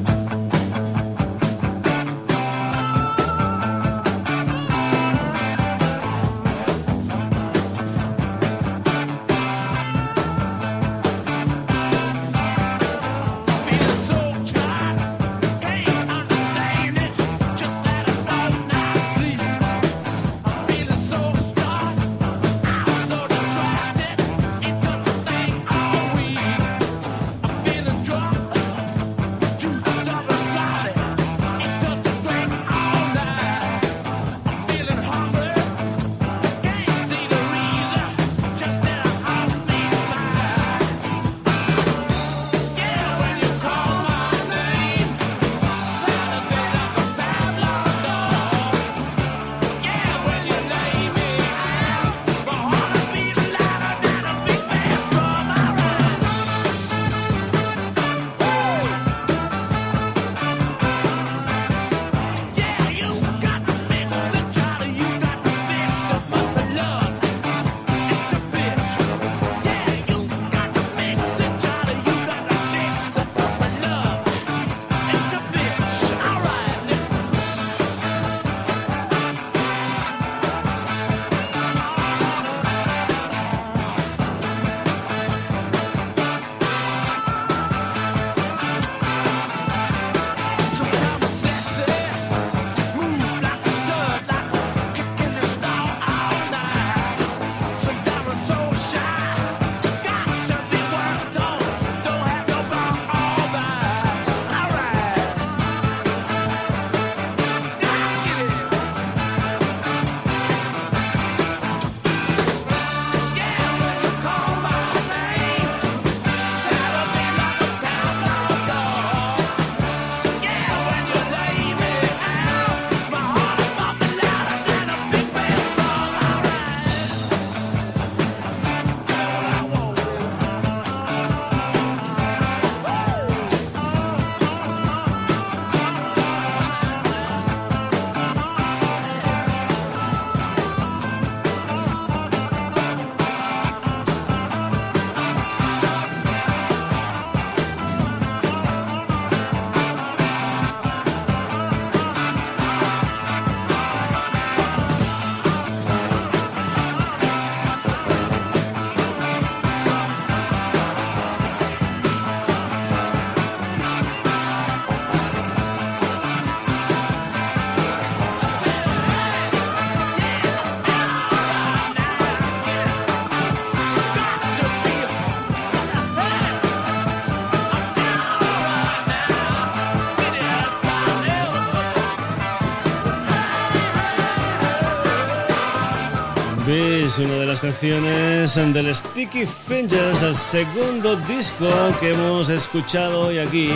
Una 186.72 187.36
de 187.36 187.46
las 187.46 187.60
canciones 187.60 188.56
del 188.56 188.96
Sticky 188.96 189.46
Fingers, 189.46 190.24
el 190.24 190.34
segundo 190.34 191.18
disco 191.18 191.68
que 192.00 192.12
hemos 192.12 192.50
escuchado 192.50 193.28
hoy 193.28 193.40
aquí 193.40 193.70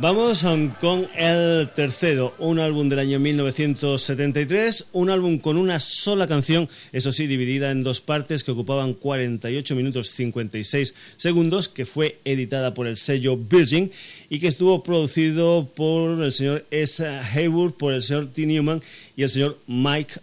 Vamos 0.00 0.46
con 0.80 1.08
el 1.14 1.68
tercero, 1.74 2.32
un 2.38 2.58
álbum 2.58 2.88
del 2.88 3.00
año 3.00 3.18
1973, 3.18 4.88
un 4.92 5.10
álbum 5.10 5.38
con 5.38 5.58
una 5.58 5.78
sola 5.78 6.26
canción, 6.26 6.70
eso 6.92 7.12
sí, 7.12 7.26
dividida 7.26 7.70
en 7.70 7.82
dos 7.84 8.00
partes 8.00 8.42
que 8.42 8.52
ocupaban 8.52 8.94
48 8.94 9.76
minutos 9.76 10.08
56 10.08 10.94
segundos, 11.18 11.68
que 11.68 11.84
fue 11.84 12.18
editada 12.24 12.72
por 12.72 12.86
el 12.86 12.96
sello 12.96 13.36
Virgin 13.36 13.92
y 14.30 14.38
que 14.38 14.48
estuvo 14.48 14.82
producido 14.82 15.68
por 15.76 16.22
el 16.22 16.32
señor 16.32 16.64
S. 16.70 17.06
Hayward, 17.06 17.74
por 17.74 17.92
el 17.92 18.02
señor 18.02 18.28
T. 18.28 18.46
Newman 18.46 18.80
y 19.16 19.24
el 19.24 19.28
señor 19.28 19.58
Mike 19.66 20.14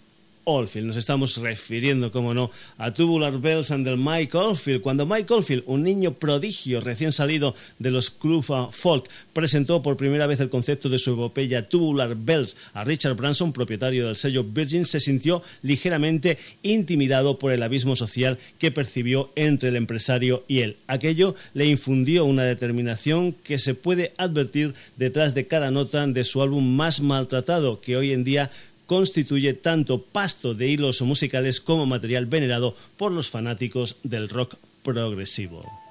Oldfield. 0.48 0.88
Nos 0.88 0.98
estamos 0.98 1.38
refiriendo, 1.38 2.12
como 2.12 2.34
no, 2.34 2.50
a 2.78 2.94
Tubular 2.94 3.38
Bells 3.40 3.70
and 3.72 3.86
the 3.86 3.96
Mike 3.98 4.36
Oldfield. 4.36 4.82
Cuando 4.82 5.06
Mike 5.06 5.32
Oldfield, 5.34 5.64
un 5.68 5.84
niño 5.84 6.14
prodigio 6.14 6.80
recién 6.80 7.12
salido 7.12 7.54
de 7.80 7.92
los 7.92 8.10
club 8.10 8.44
folk, 8.72 9.10
presentó 9.34 9.82
por 9.82 9.98
primera 9.98 10.26
vez 10.26 10.40
el 10.40 10.50
concepto 10.50 10.88
de 10.88 10.98
su 10.98 11.14
epopeya 11.14 11.68
Tubular 11.68 12.16
Bells 12.16 12.56
a 12.74 12.86
Richard 12.86 13.16
Branson, 13.16 13.52
propietario 13.52 14.08
del 14.08 14.16
sello 14.16 14.44
Virgin, 14.44 14.86
se 14.86 15.02
sintió 15.02 15.44
ligeramente 15.62 16.38
intimidado 16.64 17.38
por 17.38 17.52
el 17.52 17.62
abismo 17.62 17.98
social 17.98 18.38
que 18.58 18.72
percibió 18.72 19.32
entre 19.36 19.70
el 19.70 19.76
empresario 19.76 20.46
y 20.48 20.60
él. 20.60 20.78
Aquello 20.88 21.36
le 21.54 21.66
infundió 21.66 22.24
una 22.24 22.44
determinación 22.44 23.34
que 23.34 23.58
se 23.58 23.76
puede 23.76 24.14
advertir 24.18 24.74
detrás 24.96 25.36
de 25.36 25.46
cada 25.46 25.72
nota 25.72 26.08
de 26.08 26.24
su 26.24 26.42
álbum 26.42 26.76
más 26.76 27.02
maltratado, 27.02 27.82
que 27.82 27.98
hoy 27.98 28.14
en 28.14 28.24
día 28.24 28.50
constituye 28.88 29.54
tanto 29.54 30.02
pasto 30.02 30.56
de 30.56 30.68
hilos 30.68 31.02
musicales 31.04 31.62
como 31.62 31.86
material 31.86 32.26
venerado 32.26 32.76
por 32.98 33.12
los 33.12 33.30
fanáticos 33.30 33.98
del 34.04 34.30
rock 34.30 34.56
progresivo. 34.82 35.87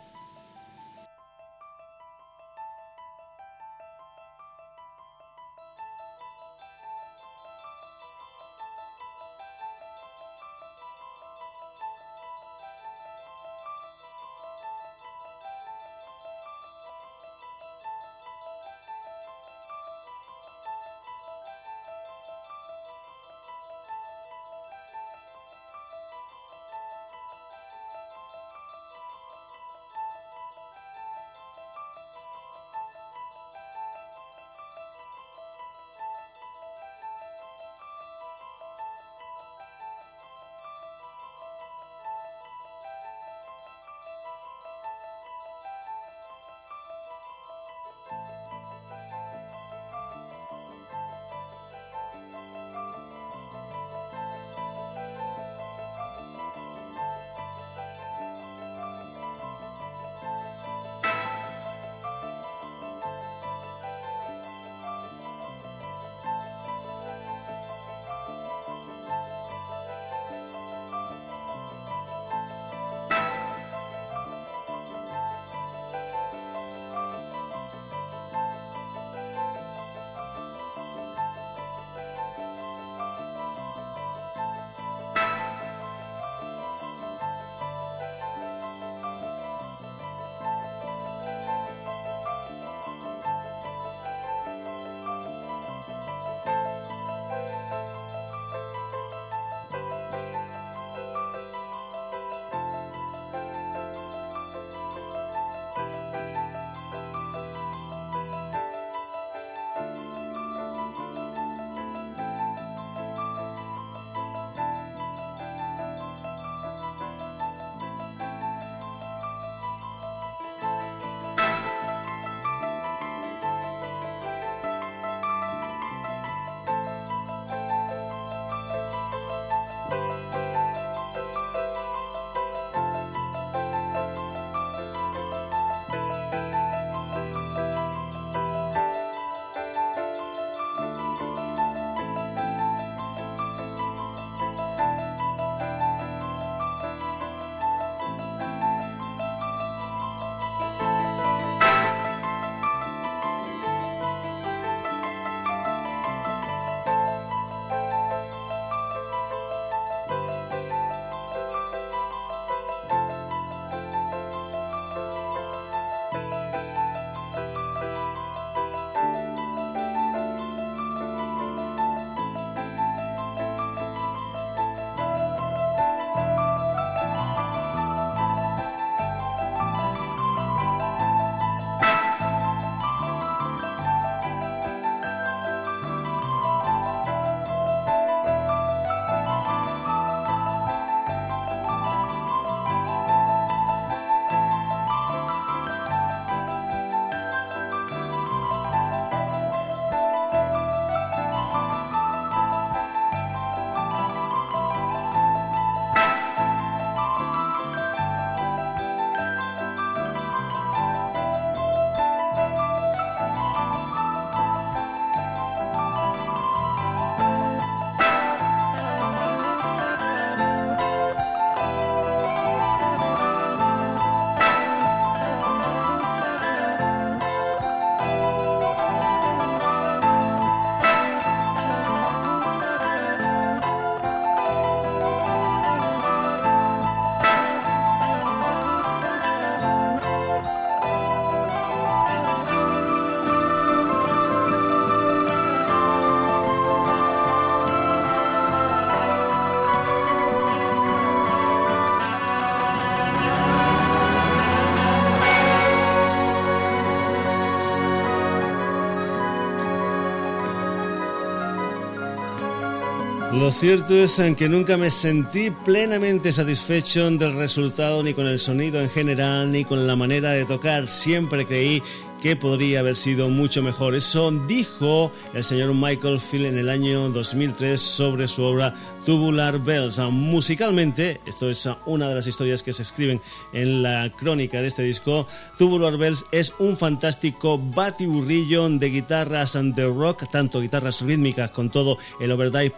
Lo 263.47 263.53
cierto 263.53 263.95
es 263.95 264.21
que 264.37 264.49
nunca 264.49 264.77
me 264.77 264.91
sentí 264.91 265.53
plenamente 265.53 266.33
satisfecho 266.33 267.09
del 267.13 267.37
resultado 267.37 268.03
ni 268.03 268.13
con 268.13 268.27
el 268.27 268.41
sonido 268.41 268.81
en 268.81 268.89
general 268.89 269.53
ni 269.53 269.65
con 269.65 269.87
la 269.87 269.95
manera 269.95 270.33
de 270.33 270.45
tocar. 270.45 270.89
Siempre 270.89 271.47
creí 271.47 271.81
que 272.21 272.37
podría 272.37 272.81
haber 272.81 272.97
sido 272.97 273.29
mucho 273.29 273.63
mejor. 273.63 273.95
Eso 273.95 274.31
dijo 274.47 275.11
el 275.35 275.45
señor 275.45 275.75
Michael 275.75 276.19
Field 276.19 276.47
en 276.47 276.59
el 276.59 276.69
año 276.69 277.09
2003 277.11 277.81
sobre 277.81 278.27
su 278.27 278.43
obra 278.43 278.75
Tubular 279.05 279.63
Bells. 279.63 279.99
Musicalmente, 279.99 281.21
esto 281.27 281.51
es 281.51 281.69
una 281.85 282.09
de 282.09 282.15
las 282.15 282.27
historias 282.27 282.63
que 282.63 282.73
se 282.73 282.83
escriben 282.83 283.21
en 283.53 283.83
la 283.83 284.11
crónica 284.11 284.61
de 284.61 284.69
este 284.69 284.83
disco, 284.83 285.27
Tubular 285.59 285.97
Bells 285.97 286.25
es 286.33 286.55
un 286.59 286.77
fantástico 286.77 287.59
batiburrillo 287.59 288.69
de 288.69 288.89
guitarras 288.89 289.59
de 289.61 289.85
rock, 289.85 290.31
tanto 290.31 290.61
guitarras 290.61 291.03
rítmicas 291.03 291.51
con 291.51 291.71
todo 291.71 291.99
el 292.21 292.33
overdrive 292.33 292.73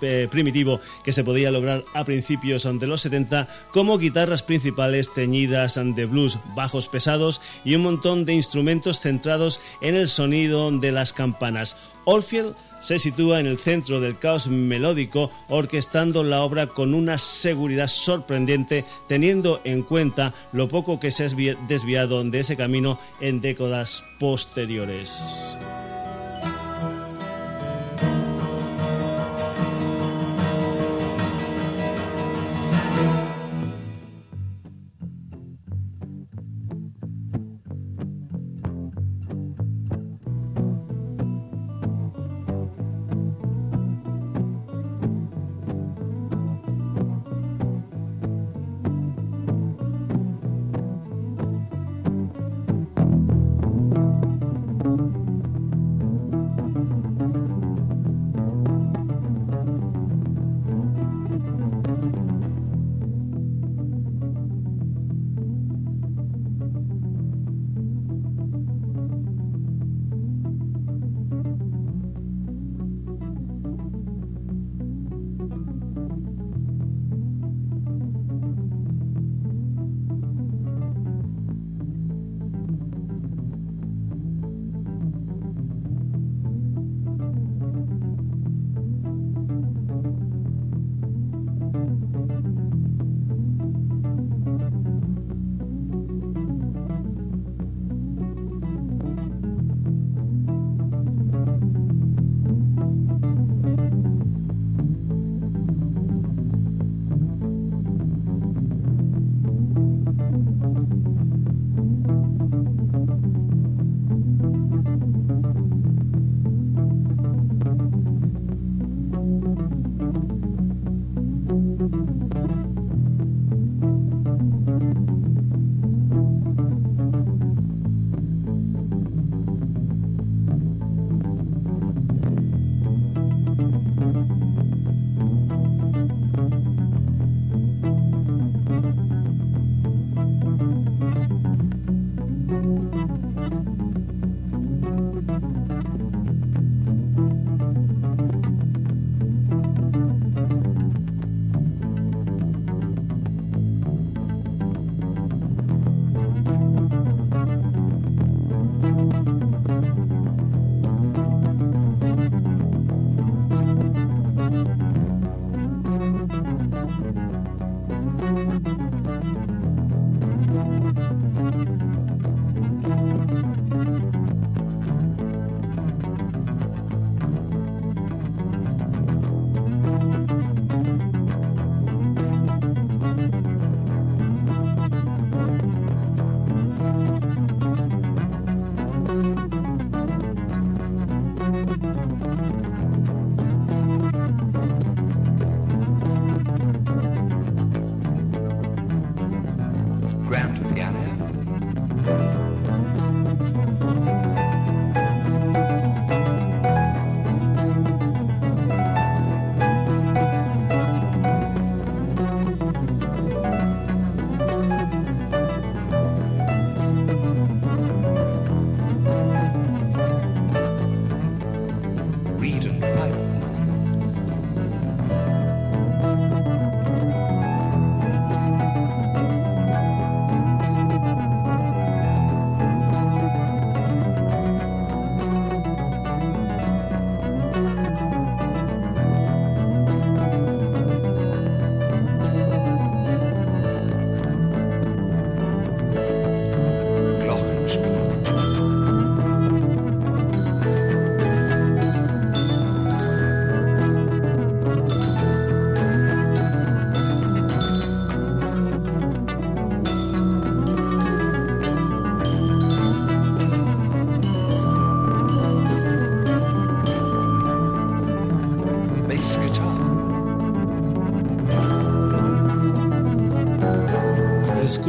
eh, 0.00 0.28
primitivo 0.30 0.80
que 1.04 1.12
se 1.12 1.24
podía 1.24 1.50
lograr 1.50 1.84
a 1.94 2.04
principios 2.04 2.62
de 2.62 2.86
los 2.86 3.02
70, 3.02 3.48
como 3.70 3.98
guitarras 3.98 4.42
principales 4.42 5.12
teñidas 5.12 5.78
de 5.82 6.06
blues, 6.06 6.38
bajos 6.54 6.88
pesados 6.88 7.40
y 7.64 7.74
un 7.74 7.82
montón 7.82 8.24
de 8.24 8.34
instrumentos 8.34 8.61
centrados 9.00 9.60
en 9.80 9.96
el 9.96 10.08
sonido 10.08 10.70
de 10.70 10.92
las 10.92 11.12
campanas. 11.12 11.76
Oldfield 12.04 12.54
se 12.80 12.98
sitúa 12.98 13.38
en 13.38 13.46
el 13.46 13.58
centro 13.58 14.00
del 14.00 14.18
caos 14.18 14.48
melódico, 14.48 15.30
orquestando 15.48 16.24
la 16.24 16.42
obra 16.42 16.66
con 16.66 16.94
una 16.94 17.18
seguridad 17.18 17.86
sorprendente, 17.86 18.84
teniendo 19.06 19.60
en 19.64 19.82
cuenta 19.82 20.34
lo 20.52 20.68
poco 20.68 20.98
que 20.98 21.10
se 21.10 21.24
ha 21.24 21.28
desviado 21.68 22.24
de 22.24 22.40
ese 22.40 22.56
camino 22.56 22.98
en 23.20 23.40
décadas 23.40 24.02
posteriores. 24.18 25.56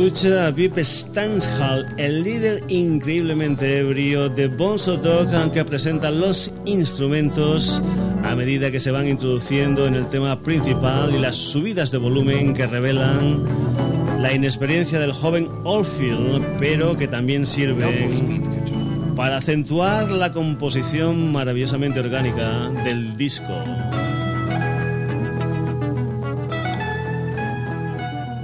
Escucha 0.03 0.47
a 0.47 0.51
Pip 0.53 0.77
Stanshall, 0.79 1.95
el 1.97 2.23
líder 2.25 2.61
increíblemente 2.67 3.79
ebrio 3.79 4.27
de 4.27 4.49
Bonzo 4.49 4.97
Dog, 4.97 5.29
que 5.53 5.63
presenta 5.63 6.11
los 6.11 6.51
instrumentos 6.65 7.81
a 8.25 8.35
medida 8.35 8.69
que 8.69 8.81
se 8.81 8.91
van 8.91 9.07
introduciendo 9.07 9.87
en 9.87 9.95
el 9.95 10.05
tema 10.07 10.41
principal 10.43 11.15
y 11.15 11.19
las 11.19 11.35
subidas 11.35 11.91
de 11.91 11.99
volumen 11.99 12.53
que 12.53 12.67
revelan 12.67 13.45
la 14.19 14.33
inexperiencia 14.33 14.99
del 14.99 15.13
joven 15.13 15.47
Oldfield, 15.63 16.43
pero 16.59 16.97
que 16.97 17.07
también 17.07 17.45
sirven 17.45 18.43
para 19.15 19.37
acentuar 19.37 20.11
la 20.11 20.33
composición 20.33 21.31
maravillosamente 21.31 22.01
orgánica 22.01 22.69
del 22.83 23.15
disco. 23.15 23.53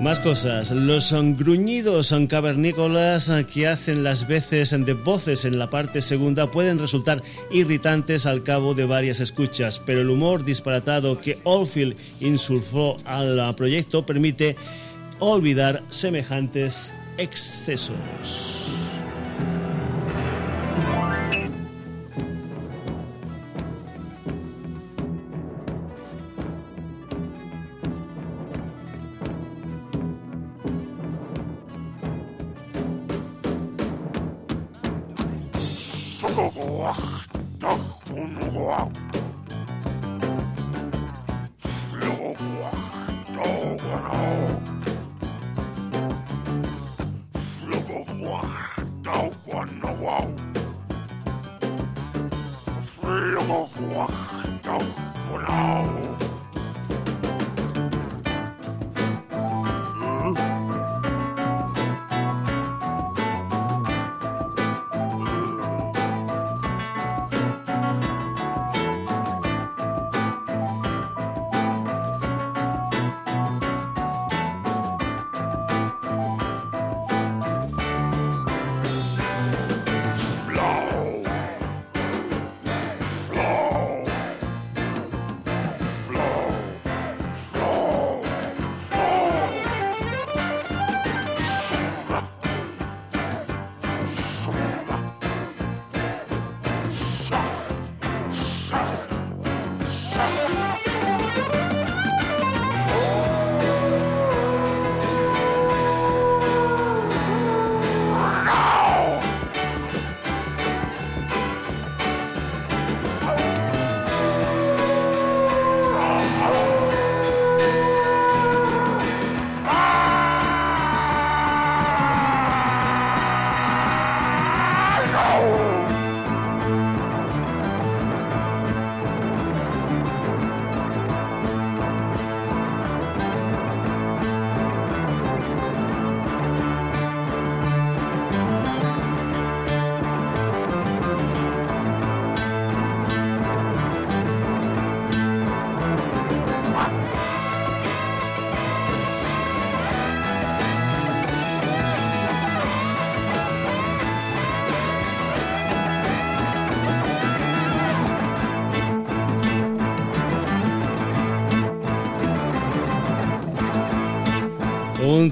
Más 0.02 0.20
cosas. 0.22 0.72
Los 0.72 1.14
gruñidos 1.14 2.16
cavernícolas 2.30 3.30
que 3.54 3.68
hacen 3.68 4.02
las 4.02 4.28
veces 4.30 4.70
de 4.72 4.94
voces 4.94 5.44
en 5.44 5.60
la 5.60 5.70
parte 5.70 6.00
segunda 6.00 6.50
pueden 6.50 6.80
resultar 6.80 7.22
irritantes 7.52 8.26
al 8.26 8.44
cabo 8.44 8.74
de 8.74 8.86
varias 8.86 9.20
escuchas, 9.20 9.82
pero 9.86 10.00
el 10.00 10.10
humor 10.10 10.46
disparatado 10.46 11.20
que 11.20 11.40
Oldfield 11.44 11.98
insulfó 12.22 12.96
al 13.04 13.54
proyecto 13.56 14.06
permite 14.06 14.56
olvidar 15.20 15.84
semejantes 15.90 16.94
excesos. 17.18 17.98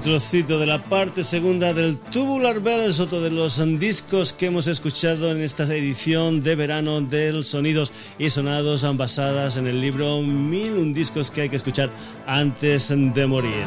Trocito 0.00 0.58
de 0.58 0.66
la 0.66 0.82
parte 0.82 1.22
segunda 1.22 1.72
del 1.72 1.98
Tubular 1.98 2.60
Bells, 2.60 3.00
otro 3.00 3.20
de 3.20 3.30
los 3.30 3.62
discos 3.78 4.32
que 4.32 4.46
hemos 4.46 4.66
escuchado 4.68 5.30
en 5.30 5.40
esta 5.40 5.64
edición 5.64 6.42
de 6.42 6.54
verano 6.54 7.00
del 7.00 7.44
Sonidos 7.44 7.92
y 8.18 8.28
Sonados 8.30 8.86
basadas 8.96 9.56
en 9.56 9.66
el 9.66 9.80
libro 9.80 10.20
Mil 10.20 10.72
un 10.72 10.92
discos 10.92 11.30
que 11.30 11.42
hay 11.42 11.48
que 11.48 11.56
escuchar 11.56 11.90
antes 12.26 12.88
de 12.88 13.26
morir. 13.26 13.64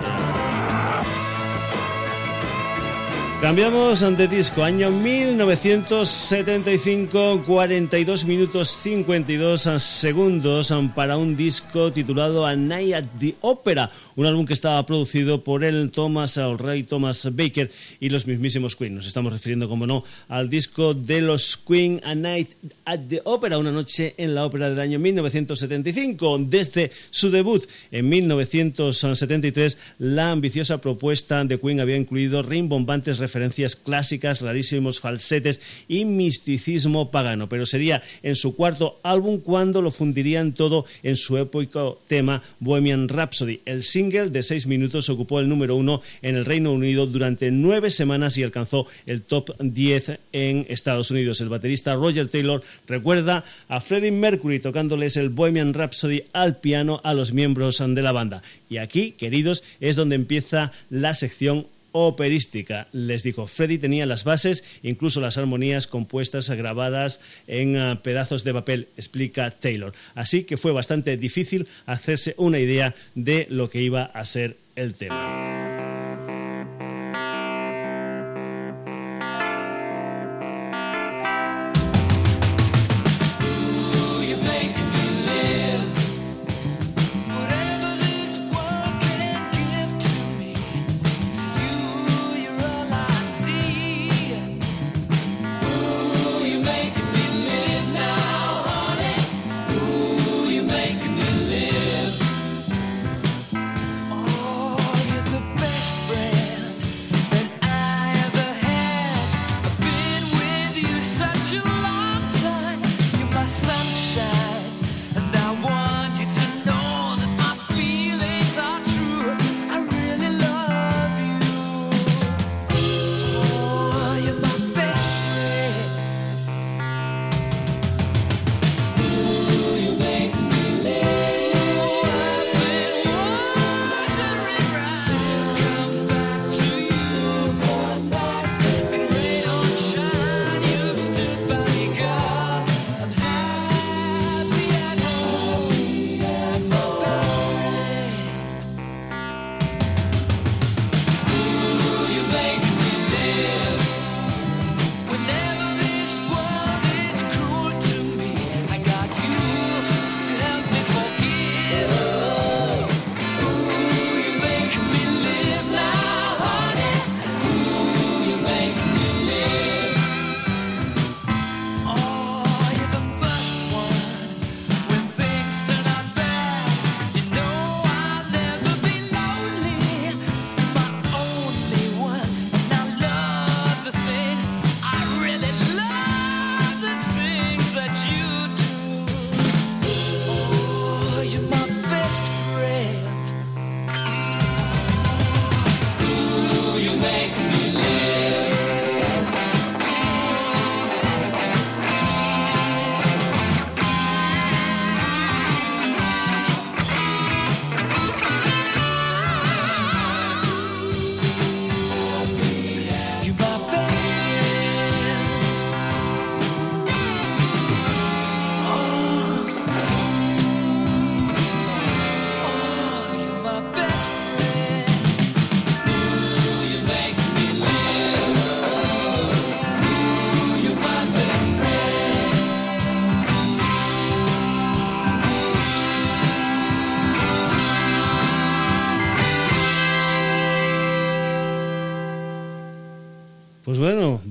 Cambiamos 3.41 4.01
de 4.01 4.27
disco, 4.27 4.63
año 4.63 4.91
1975, 4.91 7.43
42 7.47 8.25
minutos 8.25 8.69
52 8.69 9.67
segundos 9.77 10.71
para 10.93 11.17
un 11.17 11.35
disco 11.35 11.91
titulado 11.91 12.45
A 12.45 12.55
Night 12.55 12.93
at 12.93 13.05
the 13.19 13.33
Opera, 13.41 13.89
un 14.15 14.27
álbum 14.27 14.45
que 14.45 14.53
estaba 14.53 14.85
producido 14.85 15.43
por 15.43 15.63
el 15.63 15.89
Thomas, 15.89 16.37
el 16.37 16.85
Thomas 16.85 17.35
Baker 17.35 17.71
y 17.99 18.09
los 18.09 18.27
mismísimos 18.27 18.75
Queen. 18.75 18.93
Nos 18.93 19.07
estamos 19.07 19.33
refiriendo, 19.33 19.67
como 19.67 19.87
no, 19.87 20.03
al 20.27 20.47
disco 20.47 20.93
de 20.93 21.21
los 21.21 21.57
Queen, 21.57 21.99
A 22.03 22.13
Night 22.13 22.49
at 22.85 22.99
the 23.07 23.21
Opera, 23.23 23.57
una 23.57 23.71
noche 23.71 24.13
en 24.17 24.35
la 24.35 24.45
ópera 24.45 24.69
del 24.69 24.79
año 24.79 24.99
1975. 24.99 26.37
Desde 26.47 26.91
su 27.09 27.31
debut 27.31 27.67
en 27.91 28.07
1973, 28.07 29.79
la 29.97 30.29
ambiciosa 30.29 30.79
propuesta 30.79 31.43
de 31.43 31.59
Queen 31.59 31.79
había 31.79 31.97
incluido 31.97 32.43
rimbombantes 32.43 33.17
referencias 33.17 33.30
clásicas, 33.75 34.41
rarísimos 34.41 34.99
falsetes 34.99 35.61
y 35.87 36.05
misticismo 36.05 37.11
pagano, 37.11 37.49
pero 37.49 37.65
sería 37.65 38.01
en 38.23 38.35
su 38.35 38.55
cuarto 38.55 38.99
álbum 39.03 39.39
cuando 39.39 39.81
lo 39.81 39.91
fundirían 39.91 40.53
todo 40.53 40.85
en 41.03 41.15
su 41.15 41.37
épico 41.37 41.99
tema 42.07 42.41
Bohemian 42.59 43.07
Rhapsody. 43.07 43.61
El 43.65 43.83
single 43.83 44.29
de 44.29 44.43
seis 44.43 44.67
minutos 44.67 45.09
ocupó 45.09 45.39
el 45.39 45.49
número 45.49 45.75
uno 45.75 46.01
en 46.21 46.35
el 46.35 46.45
Reino 46.45 46.71
Unido 46.71 47.07
durante 47.07 47.51
nueve 47.51 47.91
semanas 47.91 48.37
y 48.37 48.43
alcanzó 48.43 48.87
el 49.05 49.21
top 49.23 49.51
10 49.59 50.19
en 50.31 50.65
Estados 50.69 51.11
Unidos. 51.11 51.41
El 51.41 51.49
baterista 51.49 51.95
Roger 51.95 52.27
Taylor 52.27 52.63
recuerda 52.87 53.43
a 53.67 53.81
Freddie 53.81 54.11
Mercury 54.11 54.59
tocándoles 54.59 55.17
el 55.17 55.29
Bohemian 55.29 55.73
Rhapsody 55.73 56.23
al 56.33 56.57
piano 56.57 57.01
a 57.03 57.13
los 57.13 57.31
miembros 57.33 57.81
de 57.87 58.01
la 58.01 58.11
banda. 58.11 58.41
Y 58.69 58.77
aquí, 58.77 59.13
queridos, 59.13 59.63
es 59.79 59.95
donde 59.95 60.15
empieza 60.15 60.71
la 60.89 61.13
sección 61.13 61.67
operística. 61.91 62.87
Les 62.91 63.23
dijo, 63.23 63.47
Freddy 63.47 63.77
tenía 63.77 64.05
las 64.05 64.23
bases, 64.23 64.63
incluso 64.83 65.21
las 65.21 65.37
armonías 65.37 65.87
compuestas, 65.87 66.49
grabadas 66.49 67.19
en 67.47 67.77
ah, 67.77 68.01
pedazos 68.03 68.43
de 68.43 68.53
papel, 68.53 68.87
explica 68.97 69.51
Taylor. 69.51 69.93
Así 70.15 70.43
que 70.43 70.57
fue 70.57 70.71
bastante 70.71 71.17
difícil 71.17 71.67
hacerse 71.85 72.35
una 72.37 72.59
idea 72.59 72.93
de 73.15 73.47
lo 73.49 73.69
que 73.69 73.81
iba 73.81 74.03
a 74.03 74.25
ser 74.25 74.57
el 74.75 74.93
tema. 74.93 75.70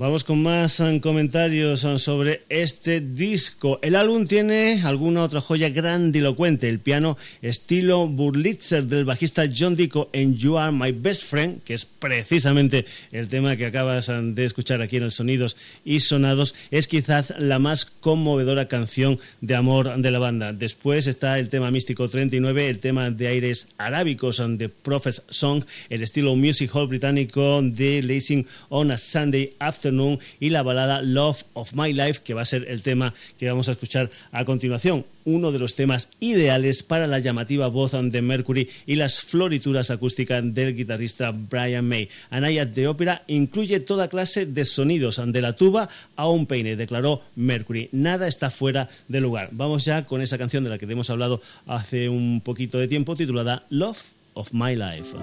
Vamos 0.01 0.23
con 0.23 0.41
más 0.41 0.79
eh, 0.79 0.99
comentarios 0.99 1.83
eh, 1.83 1.99
sobre 1.99 2.41
este 2.49 3.01
disco. 3.01 3.77
El 3.83 3.95
álbum 3.95 4.25
tiene 4.25 4.81
alguna 4.83 5.21
otra 5.21 5.41
joya 5.41 5.69
grandilocuente. 5.69 6.67
El 6.67 6.79
piano 6.79 7.19
estilo 7.43 8.07
Burlitzer 8.07 8.85
del 8.85 9.05
bajista 9.05 9.43
John 9.55 9.75
Dico 9.75 10.09
en 10.11 10.35
You 10.35 10.57
Are 10.57 10.71
My 10.71 10.91
Best 10.91 11.25
Friend, 11.25 11.61
que 11.61 11.75
es 11.75 11.85
precisamente 11.85 12.87
el 13.11 13.27
tema 13.27 13.55
que 13.55 13.67
acabas 13.67 14.09
eh, 14.09 14.19
de 14.23 14.43
escuchar 14.43 14.81
aquí 14.81 14.97
en 14.97 15.03
el 15.03 15.11
Sonidos 15.11 15.55
y 15.85 15.99
Sonados, 15.99 16.55
es 16.71 16.87
quizás 16.87 17.35
la 17.37 17.59
más 17.59 17.85
conmovedora 17.85 18.67
canción 18.67 19.19
de 19.41 19.53
amor 19.53 19.95
de 20.01 20.09
la 20.09 20.17
banda. 20.17 20.51
Después 20.51 21.05
está 21.05 21.37
el 21.37 21.49
tema 21.49 21.69
místico 21.69 22.09
39, 22.09 22.69
el 22.69 22.79
tema 22.79 23.11
de 23.11 23.27
aires 23.27 23.67
arábicos 23.77 24.41
de 24.57 24.67
Prophet's 24.67 25.21
Song, 25.29 25.63
el 25.91 26.01
estilo 26.01 26.35
music 26.35 26.71
hall 26.73 26.87
británico 26.87 27.61
de 27.61 28.01
Lacing 28.01 28.47
on 28.69 28.89
a 28.89 28.97
Sunday 28.97 29.53
After 29.59 29.90
y 30.39 30.49
la 30.49 30.63
balada 30.63 31.01
Love 31.01 31.43
of 31.53 31.73
My 31.73 31.93
Life, 31.93 32.21
que 32.23 32.33
va 32.33 32.41
a 32.41 32.45
ser 32.45 32.65
el 32.69 32.81
tema 32.81 33.13
que 33.37 33.49
vamos 33.49 33.67
a 33.67 33.71
escuchar 33.71 34.09
a 34.31 34.45
continuación. 34.45 35.05
Uno 35.23 35.51
de 35.51 35.59
los 35.59 35.75
temas 35.75 36.09
ideales 36.19 36.81
para 36.81 37.05
la 37.05 37.19
llamativa 37.19 37.67
voz 37.67 37.91
de 37.91 38.21
Mercury 38.21 38.69
y 38.87 38.95
las 38.95 39.21
florituras 39.21 39.91
acústicas 39.91 40.43
del 40.53 40.75
guitarrista 40.75 41.31
Brian 41.31 41.87
May. 41.87 42.09
Anaya 42.29 42.65
de 42.65 42.87
ópera 42.87 43.23
incluye 43.27 43.79
toda 43.79 44.07
clase 44.07 44.45
de 44.45 44.65
sonidos, 44.65 45.21
de 45.23 45.41
la 45.41 45.53
tuba 45.53 45.89
a 46.15 46.27
un 46.27 46.45
peine, 46.45 46.75
declaró 46.75 47.21
Mercury. 47.35 47.89
Nada 47.91 48.27
está 48.27 48.49
fuera 48.49 48.89
de 49.07 49.21
lugar. 49.21 49.49
Vamos 49.51 49.85
ya 49.85 50.05
con 50.05 50.21
esa 50.21 50.37
canción 50.37 50.63
de 50.63 50.69
la 50.69 50.77
que 50.77 50.85
hemos 50.85 51.09
hablado 51.09 51.41
hace 51.67 52.09
un 52.09 52.41
poquito 52.41 52.77
de 52.77 52.87
tiempo, 52.87 53.15
titulada 53.15 53.65
Love 53.69 54.01
of 54.33 54.53
My 54.53 54.75
Life. 54.75 55.15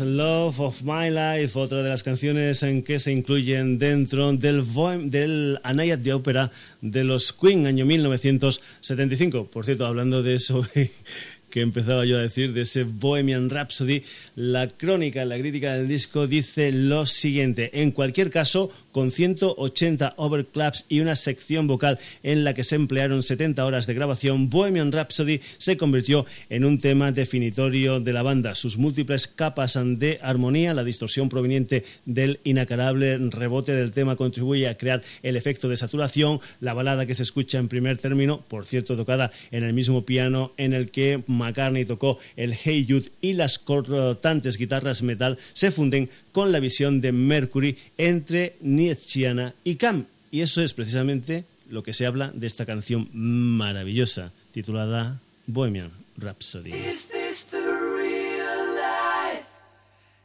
Love 0.00 0.60
of 0.60 0.82
My 0.82 1.10
Life, 1.10 1.58
otra 1.58 1.82
de 1.82 1.88
las 1.88 2.02
canciones 2.02 2.62
en 2.62 2.82
que 2.82 2.98
se 2.98 3.12
incluyen 3.12 3.78
dentro 3.78 4.32
del, 4.32 4.64
del 5.10 5.58
Anayat 5.62 6.00
de 6.00 6.12
ópera 6.12 6.50
de 6.80 7.04
los 7.04 7.32
Queen, 7.32 7.66
año 7.66 7.84
1975. 7.84 9.46
Por 9.46 9.64
cierto, 9.64 9.86
hablando 9.86 10.22
de 10.22 10.34
eso 10.34 10.66
que 11.50 11.60
empezaba 11.60 12.06
yo 12.06 12.16
a 12.16 12.22
decir, 12.22 12.52
de 12.52 12.62
ese 12.62 12.84
Bohemian 12.84 13.50
Rhapsody, 13.50 14.02
la 14.34 14.68
crónica, 14.68 15.24
la 15.24 15.38
crítica 15.38 15.76
del 15.76 15.86
disco 15.86 16.26
dice 16.26 16.72
lo 16.72 17.04
siguiente. 17.04 17.70
En 17.80 17.90
cualquier 17.90 18.30
caso, 18.30 18.70
con 18.92 19.10
180 19.10 20.14
overclaps 20.16 20.86
y 20.88 21.00
una 21.00 21.16
sección 21.16 21.66
vocal 21.66 21.98
en 22.22 22.44
la 22.44 22.54
que 22.54 22.64
se 22.64 22.76
emplearon 22.76 23.22
70 23.22 23.64
horas 23.64 23.86
de 23.86 23.94
grabación, 23.94 24.50
Bohemian 24.50 24.92
Rhapsody 24.92 25.40
se 25.58 25.76
convirtió 25.76 26.26
en 26.50 26.64
un 26.64 26.78
tema 26.78 27.10
definitorio 27.10 28.00
de 28.00 28.12
la 28.12 28.22
banda. 28.22 28.54
Sus 28.54 28.76
múltiples 28.76 29.26
capas 29.26 29.78
de 29.82 30.18
armonía, 30.22 30.74
la 30.74 30.84
distorsión 30.84 31.28
proveniente 31.28 31.84
del 32.04 32.40
inacabable 32.44 33.18
rebote 33.18 33.72
del 33.72 33.92
tema 33.92 34.16
contribuye 34.16 34.68
a 34.68 34.76
crear 34.76 35.02
el 35.22 35.36
efecto 35.36 35.68
de 35.68 35.76
saturación, 35.76 36.40
la 36.60 36.74
balada 36.74 37.06
que 37.06 37.14
se 37.14 37.22
escucha 37.22 37.58
en 37.58 37.68
primer 37.68 37.96
término, 37.96 38.42
por 38.48 38.66
cierto 38.66 38.96
tocada 38.96 39.30
en 39.50 39.64
el 39.64 39.72
mismo 39.72 40.04
piano 40.04 40.52
en 40.56 40.72
el 40.72 40.90
que 40.90 41.22
McCartney 41.26 41.84
tocó 41.84 42.18
el 42.36 42.52
Hey 42.52 42.86
Jude 42.88 43.10
y 43.20 43.32
las 43.32 43.58
cortantes 43.58 44.58
guitarras 44.58 45.02
metal 45.02 45.38
se 45.52 45.70
funden 45.70 46.10
con 46.32 46.52
la 46.52 46.60
visión 46.60 47.00
de 47.00 47.12
Mercury 47.12 47.76
entre 47.98 48.56
Nietzscheana 48.82 49.54
y 49.62 49.76
Cam. 49.76 50.06
Y 50.32 50.40
eso 50.40 50.60
es 50.60 50.72
precisamente 50.72 51.44
lo 51.70 51.84
que 51.84 51.92
se 51.92 52.04
habla 52.06 52.32
de 52.34 52.46
esta 52.48 52.66
canción 52.66 53.08
maravillosa 53.12 54.32
titulada 54.50 55.20
Bohemian 55.46 55.92
Rhapsody. 56.16 56.72
Is 56.72 57.06
this 57.06 57.44
the 57.50 57.58
real 57.58 58.74
life? 58.74 59.46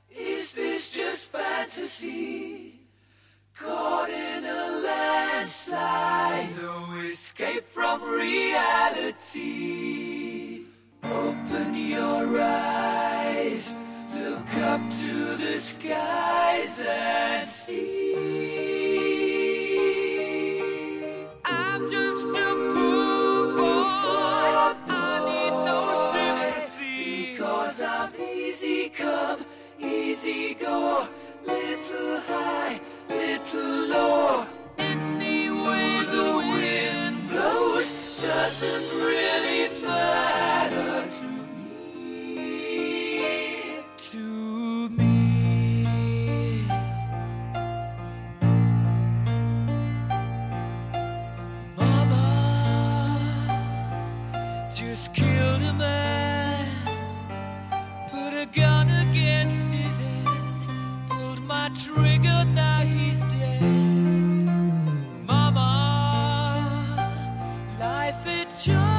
Is 0.09 0.53
this 0.53 0.91
just 0.91 1.31
fantasy? 1.31 2.73
Caught 3.55 4.09
in 4.09 4.45
a 4.45 4.81
landslide, 4.83 6.49
no 6.61 7.01
escape 7.01 7.65
from 7.71 8.01
reality. 8.01 9.37
Open 11.03 11.75
your 11.75 12.41
eyes, 12.41 13.75
look 14.53 14.63
up 14.63 14.81
to 14.99 15.35
the 15.37 15.57
skies 15.57 16.83
and 16.87 17.47
see. 17.47 17.97
come, 27.77 28.09
easy 28.19 28.89
cub, 28.89 29.39
easy 29.79 30.55
go, 30.55 31.07
little 31.45 32.19
high, 32.21 32.79
little 33.07 33.87
low. 33.87 34.45
Any 34.79 35.47
the 35.47 36.29
wind 36.53 37.29
blows 37.29 38.19
doesn't 38.19 38.89
really 38.99 39.66
pulled 61.77 61.97
my 61.97 62.03
trigger, 62.03 62.45
now 62.45 62.81
he's 62.81 63.19
dead. 63.23 63.61
Mama, 65.25 66.63
life 67.79 68.25
it 68.25 68.49
just 68.49 68.96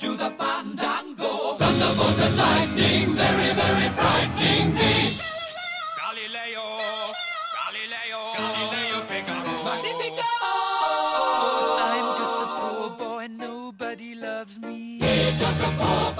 to 0.00 0.16
the 0.16 0.30
fandango. 0.38 1.52
Thunderbolt 1.60 2.20
and 2.26 2.36
lightning, 2.38 3.14
very, 3.14 3.52
very 3.60 3.88
frightening 4.00 4.72
me. 4.72 4.92
Galileo, 6.00 6.66
Galileo, 7.58 8.20
Galileo 8.34 8.98
Figaro. 9.10 9.54
Magnifico! 9.64 10.30
I'm 11.84 12.16
just 12.16 12.36
a 12.44 12.46
poor 12.56 12.90
boy, 12.98 13.26
nobody 13.28 14.14
loves 14.14 14.58
me. 14.58 15.00
He's 15.02 15.38
just 15.38 15.60
a 15.60 15.70
poor 15.78 16.12
boy. 16.14 16.19